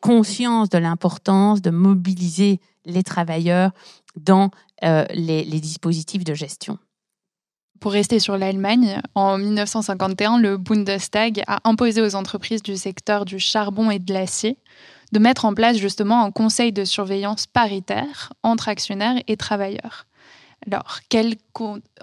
[0.00, 3.70] conscience de l'importance de mobiliser les travailleurs
[4.16, 4.50] dans
[4.84, 6.78] euh, les dispositifs de gestion.
[7.80, 13.38] Pour rester sur l'Allemagne, en 1951, le Bundestag a imposé aux entreprises du secteur du
[13.38, 14.58] charbon et de l'acier
[15.12, 20.07] de mettre en place justement un conseil de surveillance paritaire entre actionnaires et travailleurs.
[20.70, 21.00] Alors,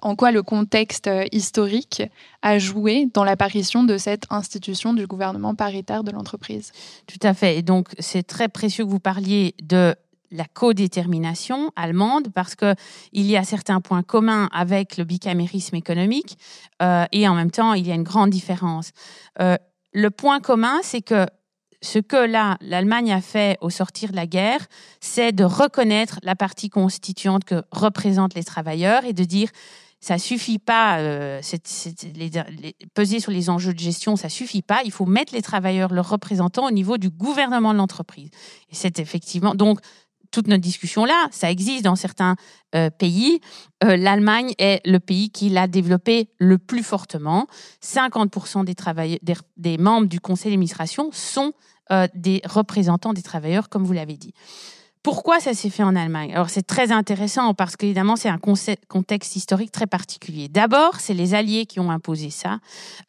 [0.02, 2.02] en quoi le contexte euh, historique
[2.42, 6.72] a joué dans l'apparition de cette institution du gouvernement paritaire de l'entreprise?
[7.06, 7.58] Tout à fait.
[7.58, 9.96] Et donc, c'est très précieux que vous parliez de
[10.32, 12.74] la codétermination allemande parce que
[13.14, 16.40] il y a certains points communs avec le bicamérisme économique
[16.82, 18.92] euh, et en même temps il y a une grande différence.
[19.40, 19.58] Euh,
[19.94, 21.26] le point commun, c'est que
[21.86, 24.66] ce que là, l'Allemagne a fait au sortir de la guerre,
[25.00, 29.50] c'est de reconnaître la partie constituante que représentent les travailleurs et de dire
[30.02, 31.42] ça suffit pas, euh,
[32.94, 34.82] peser sur les enjeux de gestion, ça suffit pas.
[34.86, 38.30] Il faut mettre les travailleurs, leurs représentants, au niveau du gouvernement de l'entreprise.
[38.72, 39.80] C'est effectivement donc
[40.32, 42.36] toute notre discussion là, ça existe dans certains
[42.76, 43.40] euh, pays.
[43.84, 47.48] Euh, L'Allemagne est le pays qui l'a développé le plus fortement.
[47.82, 49.20] 50% des, travailleurs,
[49.58, 51.54] des membres du conseil d'administration sont
[51.92, 54.34] euh, des représentants des travailleurs, comme vous l'avez dit.
[55.06, 56.34] Pourquoi ça s'est fait en Allemagne?
[56.34, 60.48] Alors c'est très intéressant parce qu'évidemment c'est un contexte historique très particulier.
[60.48, 62.58] D'abord, c'est les Alliés qui ont imposé ça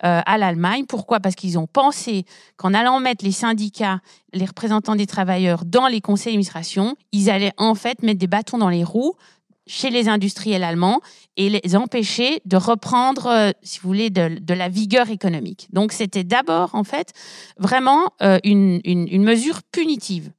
[0.04, 0.84] euh, à l'Allemagne.
[0.84, 1.20] Pourquoi?
[1.20, 2.26] Parce qu'ils ont pensé
[2.58, 4.00] qu'en allant mettre les syndicats,
[4.34, 8.58] les représentants des travailleurs dans les conseils d'administration, ils allaient en fait mettre des bâtons
[8.58, 9.14] dans les roues
[9.66, 11.00] chez les industriels allemands
[11.36, 15.68] et les empêcher de reprendre, euh, si vous voulez, de, la vigueur économique.
[15.72, 17.12] Donc c'était d'abord, en fait,
[17.58, 20.30] vraiment euh, une, une, mesure punitive.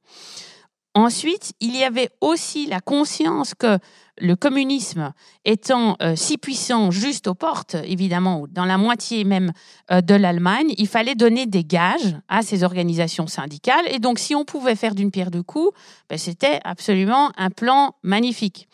[0.94, 3.78] Ensuite, il y avait aussi la conscience que
[4.20, 5.12] le communisme
[5.44, 9.52] étant euh, si puissant juste aux portes, évidemment, dans la moitié même
[9.92, 13.84] de l'Allemagne, il fallait donner des gages à ces organisations syndicales.
[13.92, 15.70] Et donc, si on pouvait faire d'une pierre deux coups,
[16.08, 18.66] ben, c'était absolument un plan magnifique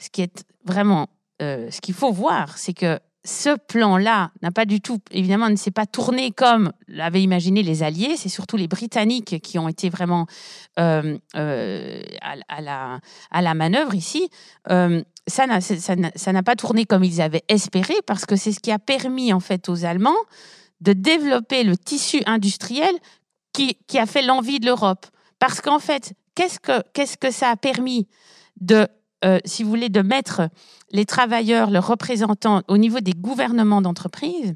[0.00, 1.08] ce qui est vraiment,
[1.42, 5.56] euh, ce qu'il faut voir, c'est que ce plan-là n'a pas du tout, évidemment, ne
[5.56, 8.16] s'est pas tourné comme l'avaient imaginé les Alliés.
[8.16, 10.26] C'est surtout les Britanniques qui ont été vraiment
[10.78, 12.02] euh, euh,
[12.50, 14.30] à, la, manœuvre ici.
[14.66, 19.34] ça n'a pas tourné comme ils avaient espéré parce que c'est ce qui a permis
[19.34, 20.16] en fait aux Allemands
[20.80, 22.94] de développer le tissu industriel
[23.52, 25.06] qui, a fait l'envie de l'Europe.
[25.38, 28.08] Parce qu'en fait, qu'est-ce que, qu'est-ce que ça a permis
[28.60, 28.88] de
[29.24, 30.48] euh, si vous voulez, de mettre
[30.92, 34.54] les travailleurs, leurs représentants au niveau des gouvernements d'entreprise,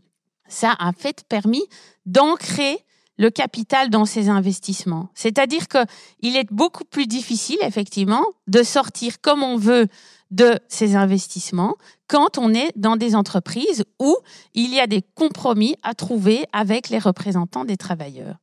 [0.49, 1.65] ça a en fait permis
[2.07, 2.79] d'ancrer
[3.17, 5.09] le capital dans ces investissements.
[5.15, 9.87] C'est-à-dire qu'il est beaucoup plus difficile, effectivement, de sortir comme on veut
[10.31, 11.77] de ces investissements
[12.09, 14.17] quand on est dans des entreprises où
[14.55, 18.37] il y a des compromis à trouver avec les représentants des travailleurs.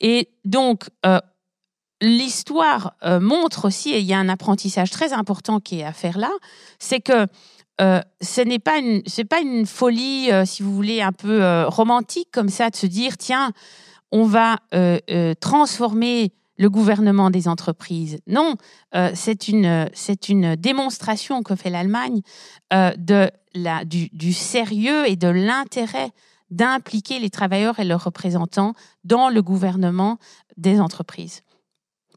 [0.00, 1.18] Et donc, euh,
[2.00, 5.92] l'histoire euh, montre aussi, et il y a un apprentissage très important qui est à
[5.92, 6.30] faire là,
[6.78, 7.26] c'est que
[7.80, 12.76] euh, ce n'est pas une, folie, si vous voulez, un peu romantique comme ça, de
[12.76, 13.52] se dire tiens,
[14.12, 14.58] on va
[15.40, 18.18] transformer le gouvernement des entreprises.
[18.26, 18.54] Non,
[18.94, 19.88] euh, c'est une,
[20.56, 22.20] démonstration que fait l'Allemagne
[22.74, 22.92] euh,
[23.54, 26.10] du sérieux et de l'intérêt
[26.50, 28.74] d'impliquer les travailleurs et leurs représentants
[29.04, 30.18] dans le gouvernement
[30.58, 31.42] des entreprises.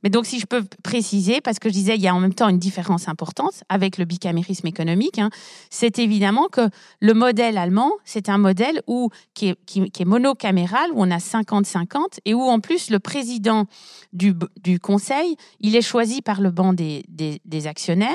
[0.03, 2.33] Mais donc, si je peux préciser, parce que je disais, il y a en même
[2.33, 5.29] temps une différence importante avec le bicamérisme économique, hein,
[5.69, 11.11] c'est évidemment que le modèle allemand, c'est un modèle où, qui, est, monocaméral, où on
[11.11, 13.65] a 50-50, et où en plus le président
[14.11, 14.35] du,
[14.79, 18.11] conseil, il est choisi par le banc des actionnaires.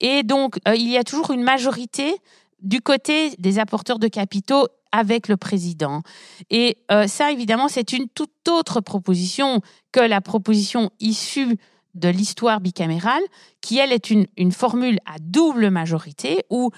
[0.00, 2.16] Et donc, euh, il y a toujours une majorité
[2.62, 6.02] du côté des apporteurs de capitaux avec le président.
[6.50, 9.60] Et euh, ça, évidemment, c'est une toute autre proposition
[9.92, 11.58] que la proposition issue
[11.94, 13.22] de l'histoire bicamérale,
[13.60, 16.70] qui, elle, est une, une formule à double majorité où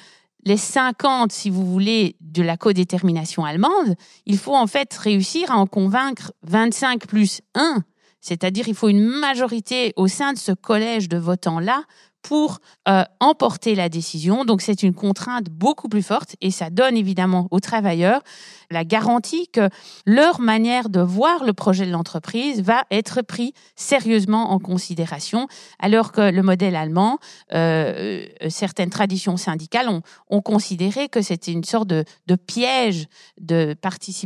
[0.44, 3.94] les 50, si vous voulez, de la codétermination allemande,
[4.26, 7.82] il faut en fait réussir à en convaincre 25 plus 1,
[8.20, 11.84] c'est-à-dire il faut une majorité au sein de ce collège de votants-là
[12.22, 12.58] pour
[12.88, 14.44] euh, emporter la décision.
[14.44, 18.22] Donc c'est une contrainte beaucoup plus forte et ça donne évidemment aux travailleurs
[18.70, 19.68] la garantie que
[20.06, 25.48] leur manière de voir le projet de l'entreprise va être pris sérieusement en considération,
[25.78, 27.18] alors que le modèle allemand,
[27.52, 29.88] euh, certaines traditions syndicales
[30.28, 33.06] ont, considéré que c'était une sorte de, de piège
[33.40, 33.76] de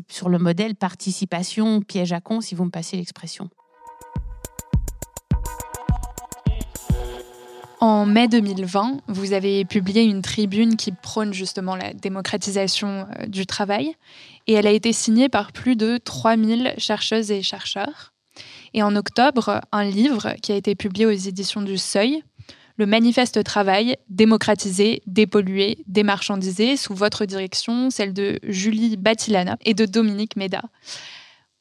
[0.09, 3.51] sur le modèle participation, piège à con, si vous me passez l'expression.
[7.87, 13.45] En mai 2020, vous avez publié une tribune qui prône justement la démocratisation euh, du
[13.45, 13.95] travail
[14.47, 18.15] et elle a été signée par plus de 3000 chercheuses et chercheurs.
[18.73, 22.23] Et en octobre, un livre qui a été publié aux éditions du Seuil,
[22.79, 29.85] le manifeste travail démocratisé, dépollué, démarchandisé, sous votre direction, celle de Julie Batilana et de
[29.85, 30.63] Dominique Méda.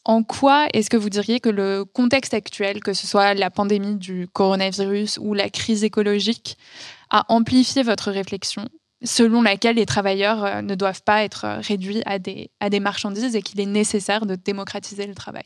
[0.06, 3.96] En quoi est-ce que vous diriez que le contexte actuel, que ce soit la pandémie
[3.96, 6.58] du coronavirus ou la crise écologique,
[7.10, 8.68] a amplifié votre réflexion
[9.04, 13.42] selon laquelle les travailleurs euh, ne doivent pas être euh, réduits à des, marchandises et
[13.42, 15.46] qu'il est nécessaire de démocratiser le travail?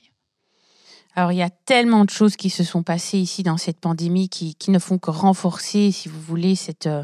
[1.16, 4.30] Alors, il y a tellement de choses qui se sont passées ici dans cette pandémie
[4.30, 7.04] qui, ne font que renforcer, si vous voulez, cette, euh,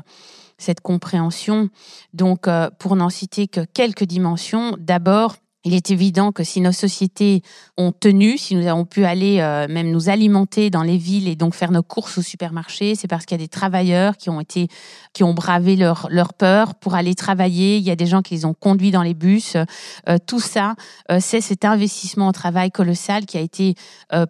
[0.59, 1.69] cette compréhension.
[2.13, 2.47] Donc,
[2.77, 7.41] pour n'en citer que quelques dimensions, d'abord, il est évident que si nos sociétés
[7.77, 11.35] ont tenu, si nous avons pu aller euh, même nous alimenter dans les villes et
[11.35, 14.41] donc faire nos courses au supermarché, c'est parce qu'il y a des travailleurs qui ont
[14.41, 14.67] été,
[15.13, 17.77] qui ont bravé leur, peur pour aller travailler.
[17.77, 19.55] Il y a des gens qui les ont conduits dans les bus.
[20.09, 20.75] Euh, tout ça,
[21.11, 23.75] euh, c'est cet investissement au travail colossal qui a été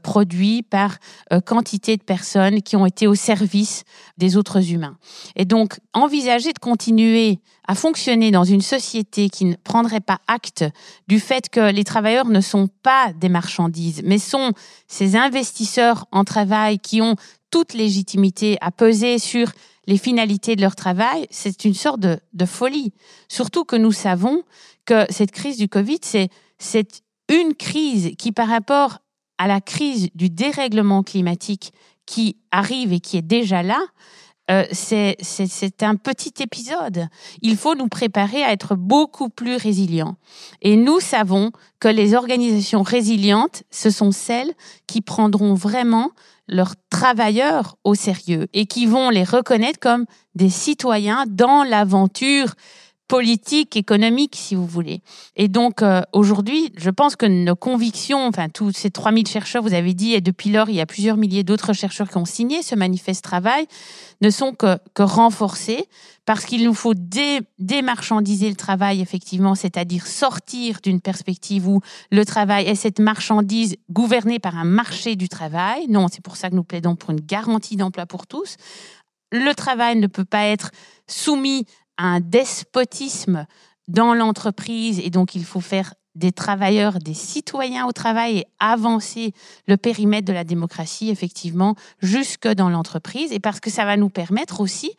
[0.04, 0.98] produit par
[1.46, 3.84] quantité de personnes qui ont été au service
[4.18, 4.98] des autres humains.
[5.36, 10.66] Et donc, envisager de continuer à fonctionner dans une société qui ne prendrait pas acte
[11.08, 14.52] du fait que les travailleurs ne sont pas des marchandises, mais sont
[14.88, 17.16] ces investisseurs en travail qui ont
[17.52, 19.52] toute légitimité à peser sur
[19.86, 22.94] les finalités de leur travail, c'est une sorte de, folie.
[23.28, 24.44] Surtout que nous savons
[24.86, 26.00] que cette crise du Covid,
[26.58, 29.00] c'est, une crise qui, par rapport
[29.38, 31.72] à la crise du dérèglement climatique
[32.06, 33.80] qui arrive et qui est déjà là,
[34.52, 37.08] euh, c'est un petit épisode.
[37.42, 40.18] Il faut nous préparer à être beaucoup plus résilients.
[40.62, 44.52] Et nous savons que les organisations résilientes, ce sont celles
[44.86, 46.12] qui prendront vraiment
[46.50, 52.56] leurs travailleurs au sérieux et qui vont les reconnaître comme des citoyens dans l'aventure
[53.08, 55.02] politique, économique, si vous voulez.
[55.36, 59.74] Et donc, euh, aujourd'hui, je pense que nos convictions, enfin, tous ces 3000 chercheurs, vous
[59.74, 62.64] avez dit, et depuis lors, il y a plusieurs milliers d'autres chercheurs qui ont signé
[62.64, 63.68] ce manifeste travail,
[64.22, 65.88] ne sont que, que renforcées
[66.26, 66.94] parce qu'il nous faut
[67.60, 71.82] démarchandiser le travail, effectivement, c'est-à-dire sortir d'une perspective où
[72.12, 75.88] le travail est cette marchandise gouvernée par un marché du travail.
[75.90, 78.56] Non, c'est pour ça que nous plaidons pour une garantie d'emploi pour tous.
[79.32, 80.72] Le travail ne peut pas être
[81.08, 81.66] soumis
[81.98, 83.46] un despotisme
[83.88, 89.34] dans l'entreprise et donc il faut faire des travailleurs, des citoyens au travail et avancer
[89.68, 93.32] le périmètre de la démocratie, effectivement, jusque dans l'entreprise.
[93.32, 94.92] Et parce que ça va nous permettre aussi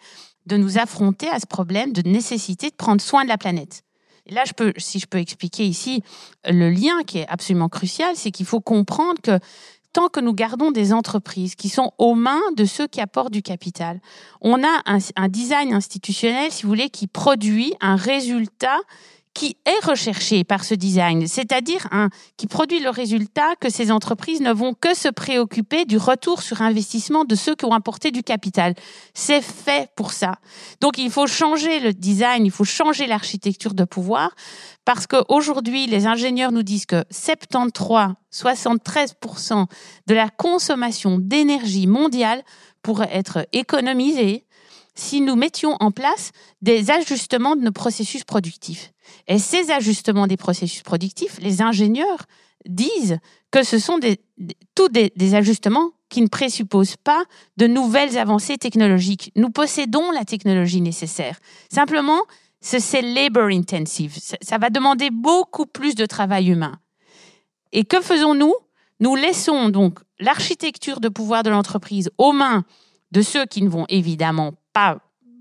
[0.47, 3.83] de nous affronter à ce problème de nécessité de prendre soin de la planète.
[4.27, 4.43] Là,
[4.79, 6.03] si je peux expliquer ici
[6.47, 9.39] le lien qui est absolument crucial, c'est qu'il faut comprendre que
[9.95, 13.43] tant que nous gardons des entreprises qui sont aux mains de ceux qui apportent du
[13.43, 14.01] capital,
[14.43, 18.81] on a un, un design institutionnel, si vous voulez, qui produit un résultat
[19.35, 24.41] qui est recherché par ce design, c'est-à-dire un qui produit le résultat que ces entreprises
[24.41, 28.23] ne vont que se préoccuper du retour sur investissement de ceux qui ont apporté du
[28.23, 28.75] capital.
[29.13, 30.37] C'est fait pour ça.
[30.81, 34.31] Donc il faut changer le design, il faut changer l'architecture de pouvoir
[34.85, 39.67] parce qu'aujourd'hui, les ingénieurs nous disent que 73, 73%
[40.07, 42.43] de la consommation d'énergie mondiale
[42.83, 44.45] pourrait être économisée
[44.95, 46.31] si nous mettions en place
[46.63, 48.93] des ajustements de nos processus productifs.
[49.27, 52.27] Et ces ajustements des processus productifs, les ingénieurs
[52.67, 53.19] disent
[53.51, 53.99] que ce sont
[54.75, 57.25] tous des, des ajustements qui ne présupposent pas
[57.57, 59.33] de nouvelles avancées technologiques.
[59.37, 61.39] Nous possédons la technologie nécessaire.
[61.71, 62.23] Simplement,
[62.61, 64.17] c'est labor intensive.
[64.19, 66.79] Ça, ça va demander beaucoup plus de travail humain.
[67.73, 68.55] Et que faisons-nous?
[69.01, 72.65] Nous laissons donc l'architecture de pouvoir de l'entreprise aux mains
[73.11, 74.99] de ceux qui ne vont évidemment pas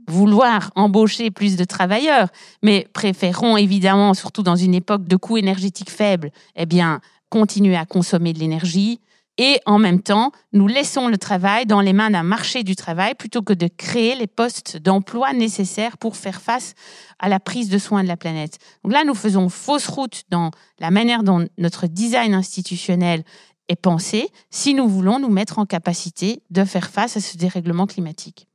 [0.08, 2.30] vouloir embaucher plus de travailleurs,
[2.62, 7.86] mais préférons évidemment, surtout dans une époque de coûts énergétiques faibles, eh bien, continuer à
[7.86, 9.00] consommer de l'énergie
[9.38, 13.16] et en même temps, nous laissons le travail dans les mains d'un marché du travail
[13.16, 16.76] plutôt que de créer les postes d'emploi nécessaires pour faire face
[17.18, 18.60] à la prise de soins de la planète.
[18.84, 23.24] Donc là, nous faisons fausse route dans la manière dont notre design institutionnel
[23.70, 27.88] est pensé si nous voulons nous mettre en capacité de faire face à ce dérèglement
[27.88, 28.48] climatique.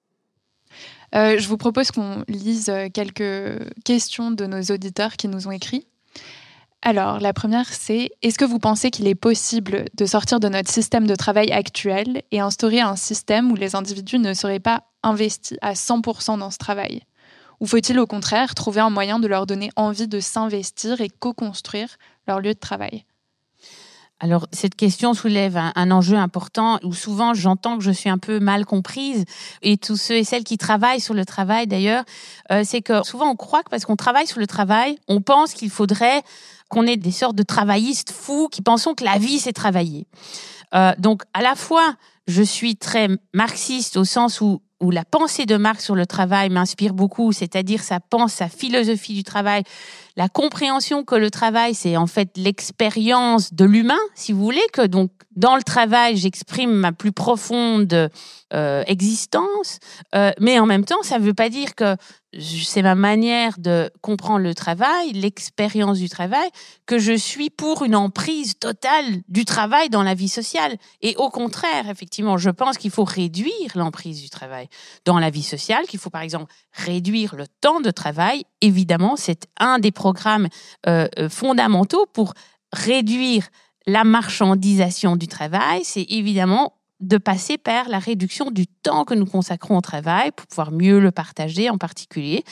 [1.15, 5.53] Euh, je vous propose qu'on lise euh, quelques questions de nos auditeurs qui nous ont
[5.53, 5.87] écrit.
[6.83, 10.71] Alors, la première, c'est est-ce que vous pensez qu'il est possible de sortir de notre
[10.71, 15.59] système de travail actuel et instaurer un système où les individus ne seraient pas investis
[15.61, 17.03] à 100% dans ce travail?
[17.61, 21.97] Ou faut-il au contraire trouver un moyen de leur donner envie de s'investir et co-construire
[22.29, 23.05] leur lieu de travail?
[24.21, 28.41] Alors, cette question soulève un, enjeu important où souvent j'entends que je suis un peu
[28.41, 29.25] mal comprise
[29.63, 32.05] et tous ceux et celles qui travaillent sur le travail d'ailleurs,
[32.51, 35.55] euh, c'est que souvent on croit que parce qu'on travaille sur le travail, on pense
[35.55, 36.23] qu'il faudrait
[36.69, 40.09] qu'on ait des sortes de travaillistes fous qui pensons que la vie c'est travailler.
[40.75, 41.95] Euh, donc, à la fois,
[42.27, 46.51] je suis très marxiste au sens où où la pensée de Marx sur le travail
[46.51, 49.65] m'inspire beaucoup, c'est-à-dire sa pense, sa philosophie du travail,
[50.19, 54.85] la compréhension que le travail, c'est en fait l'expérience de l'humain, si vous voulez, que
[54.85, 58.11] donc dans le travail, j'exprime ma plus profonde
[58.53, 59.79] euh, existence,
[60.17, 61.95] euh, mais en même temps, ça ne veut pas dire que
[62.39, 66.49] c'est ma manière de comprendre le travail, l'expérience du travail,
[66.85, 70.77] que je suis pour une emprise totale du travail dans la vie sociale.
[71.01, 74.69] Et au contraire, effectivement, je pense qu'il faut réduire l'emprise du travail
[75.05, 78.45] dans la vie sociale, qu'il faut par exemple réduire le temps de travail.
[78.61, 80.49] Évidemment, c'est un des programmes
[80.87, 82.33] euh, euh, fondamentaux pour
[82.73, 83.49] réduire
[83.87, 85.83] la marchandisation du travail.
[85.85, 90.47] C'est évidemment de passer par la réduction du temps que nous consacrons au travail pour
[90.47, 92.43] pouvoir mieux le partager en particulier.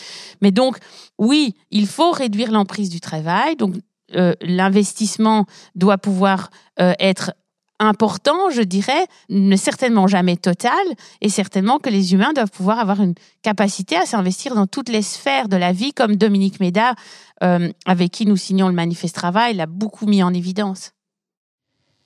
[0.43, 0.77] Mais donc,
[1.19, 3.57] oui, il faut réduire l'emprise du travail.
[3.57, 3.75] Donc,
[4.15, 7.33] euh, l'investissement doit pouvoir être
[7.79, 10.73] important, je dirais, mais certainement jamais total,
[11.21, 15.03] et certainement que les humains doivent pouvoir avoir une capacité à s'investir dans toutes les
[15.03, 16.95] sphères de la vie, comme Dominique Méda,
[17.43, 20.93] euh, avec qui nous signons le manifeste travail, l'a beaucoup mis en évidence.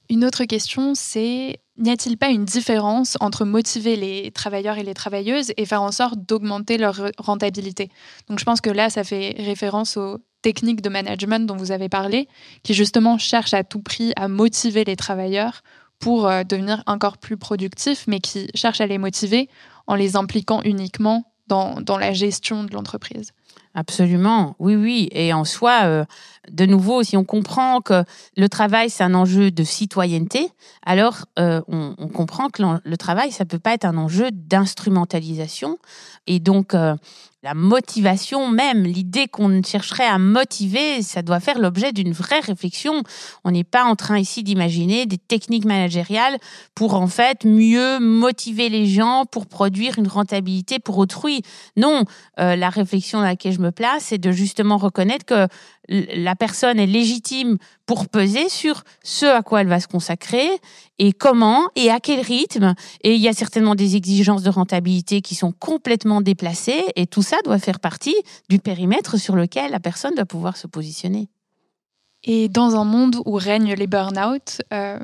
[0.09, 4.93] Une autre question, c'est n'y a-t-il pas une différence entre motiver les travailleurs et les
[4.93, 7.91] travailleuses et faire en sorte d'augmenter leur rentabilité?
[8.29, 11.89] Donc je pense que là, ça fait référence aux techniques de management dont vous avez
[11.89, 12.29] parlé,
[12.63, 15.63] qui justement cherchent à tout prix à motiver les travailleurs
[15.99, 19.49] pour euh, devenir encore plus productifs, mais qui cherchent à les motiver
[19.87, 23.33] en les impliquant uniquement dans, dans la gestion de l'entreprise.
[23.75, 25.09] Absolument, oui, oui.
[25.13, 26.05] Et en soi, euh,
[26.51, 28.03] de nouveau, si on comprend que
[28.37, 30.49] le travail, c'est un enjeu de citoyenneté,
[30.85, 35.79] alors euh, on, comprend que le travail, ça peut pas être un enjeu d'instrumentalisation.
[36.27, 36.75] Et donc,
[37.43, 43.03] la motivation même, l'idée qu'on chercherait à motiver, ça doit faire l'objet d'une vraie réflexion.
[43.45, 46.37] On n'est pas en train ici d'imaginer des techniques managériales
[46.75, 51.41] pour en fait mieux motiver les gens pour produire une rentabilité pour autrui.
[51.79, 52.05] Non,
[52.39, 55.49] euh, la réflexion à laquelle je me place, c'est de justement reconnaître que
[55.91, 60.49] la personne est légitime pour peser sur ce à quoi elle va se consacrer
[60.99, 62.75] et comment et à quel rythme.
[63.03, 67.23] Et il y a certainement des exigences de rentabilité qui sont complètement déplacées et tout
[67.23, 68.15] ça doit faire partie
[68.49, 71.29] du périmètre sur lequel la personne doit pouvoir se positionner.
[72.23, 74.99] Et dans un monde où règnent les burn-out, euh,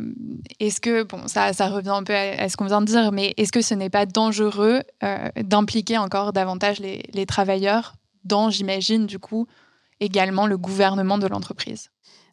[0.60, 3.32] est-ce que, bon, ça, ça revient un peu à, ce qu'on vient de dire, mais
[3.38, 9.06] est-ce que ce n'est pas dangereux euh, d'impliquer encore davantage les, les travailleurs dans, j'imagine,
[9.06, 9.46] du coup,
[10.00, 11.88] également le gouvernement de l'entreprise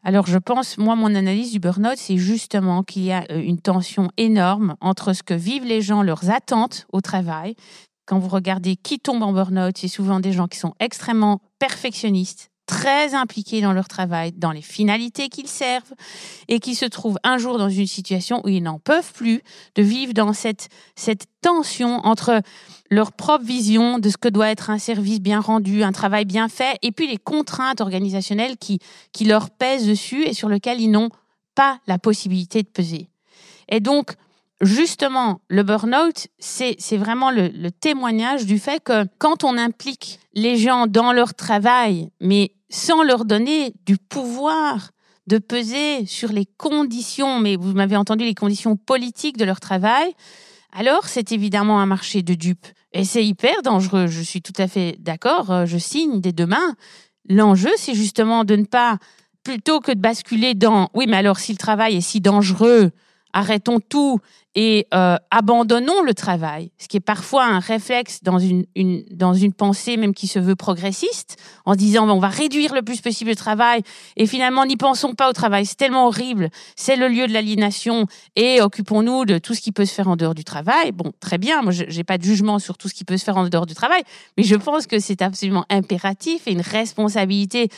[0.05, 3.59] alors je pense, moi, mon analyse du burn-out, c'est justement qu'il y a euh, une
[3.59, 7.55] tension énorme entre ce que vivent les gens, leurs attentes au travail.
[8.05, 12.49] Quand vous regardez qui tombe en burn-out, c'est souvent des gens qui sont extrêmement perfectionnistes,
[12.73, 15.93] très impliqués dans leur travail, dans les finalités qu'ils servent,
[16.47, 19.43] et qui se trouvent un jour dans une situation où ils n'en peuvent plus
[19.75, 22.41] de vivre dans cette, cette tension entre
[22.89, 26.49] leur propre vision de ce que doit être un service bien rendu, un travail bien
[26.49, 28.79] fait, et puis les contraintes organisationnelles qui,
[29.11, 31.11] qui leur pèsent dessus et sur lesquelles ils n'ont
[31.53, 33.07] pas la possibilité de peser.
[33.69, 34.13] Et donc,
[34.61, 40.87] justement, le burn-out, c'est vraiment le, témoignage du fait que quand on implique les gens
[40.87, 44.89] dans leur travail, mais sans leur donner du pouvoir
[45.27, 50.11] de peser sur les conditions, mais vous m'avez entendu, les conditions politiques de leur travail,
[50.71, 52.65] alors c'est évidemment un marché de dupes.
[52.91, 56.75] Et c'est hyper dangereux, je suis tout à fait d'accord, euh, je signe dès demain.
[57.29, 58.97] L'enjeu, c'est justement de ne pas,
[59.43, 62.91] plutôt que de basculer dans, oui, mais alors si le travail est si dangereux,
[63.33, 64.19] arrêtons tout
[64.55, 68.65] et euh, abandonnons le travail, ce qui est parfois un réflexe dans une,
[69.09, 73.01] dans une pensée même qui se veut progressiste, en disant on va réduire le plus
[73.01, 73.81] possible le travail.
[74.15, 78.05] Et finalement n'y pensons pas au travail, c'est tellement horrible, c'est le lieu de l'aliénation.
[78.35, 80.91] Et occupons-nous de tout ce qui peut se faire en dehors du travail.
[80.91, 83.37] Bon, très bien, moi j'ai pas de jugement sur tout ce qui peut se faire
[83.37, 84.03] en dehors du travail,
[84.37, 87.69] mais je pense que c'est absolument impératif et une responsabilité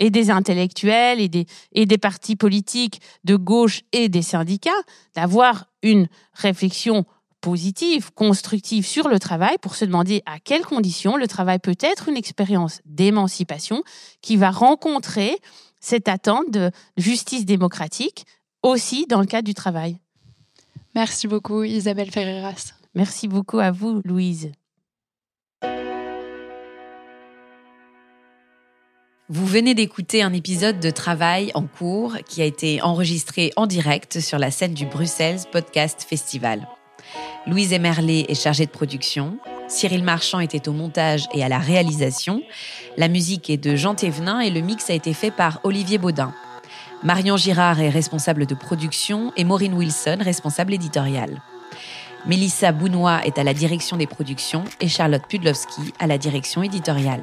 [0.00, 4.70] et des intellectuels et des, et des partis politiques de gauche et des syndicats
[5.14, 7.04] d'avoir une réflexion
[7.40, 12.08] positive, constructive sur le travail pour se demander à quelles conditions le travail peut être
[12.08, 13.82] une expérience d'émancipation
[14.20, 15.38] qui va rencontrer
[15.80, 18.26] cette attente de justice démocratique
[18.62, 19.98] aussi dans le cadre du travail.
[20.94, 22.72] Merci beaucoup Isabelle Ferreras.
[22.94, 24.52] Merci beaucoup à vous Louise.
[29.32, 34.18] Vous venez d'écouter un épisode de Travail en cours qui a été enregistré en direct
[34.18, 36.66] sur la scène du Bruxelles Podcast Festival.
[37.46, 42.42] Louise Emerlé est chargée de production, Cyril Marchand était au montage et à la réalisation,
[42.96, 46.34] la musique est de Jean Thévenin et le mix a été fait par Olivier Baudin.
[47.04, 51.40] Marion Girard est responsable de production et Maureen Wilson responsable éditoriale.
[52.26, 57.22] Mélissa Bounois est à la direction des productions et Charlotte Pudlowski à la direction éditoriale.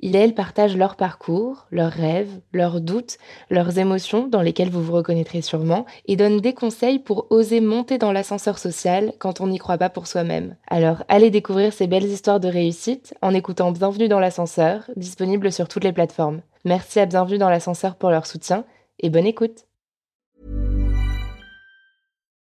[0.00, 3.18] il et elle partagent leur parcours, leurs rêves, leurs doutes,
[3.50, 7.98] leurs émotions dans lesquelles vous vous reconnaîtrez sûrement, et donnent des conseils pour oser monter
[7.98, 10.56] dans l'ascenseur social quand on n'y croit pas pour soi-même.
[10.68, 15.68] Alors allez découvrir ces belles histoires de réussite en écoutant Bienvenue dans l'ascenseur, disponible sur
[15.68, 16.40] toutes les plateformes.
[16.64, 18.64] Merci à Bienvenue dans l'ascenseur pour leur soutien,
[18.98, 19.66] et bonne écoute.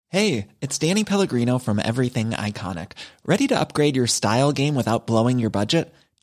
[0.08, 2.92] Hey, it's Danny Pellegrino from Everything Iconic.
[3.26, 5.92] Ready to upgrade your style game without blowing your budget?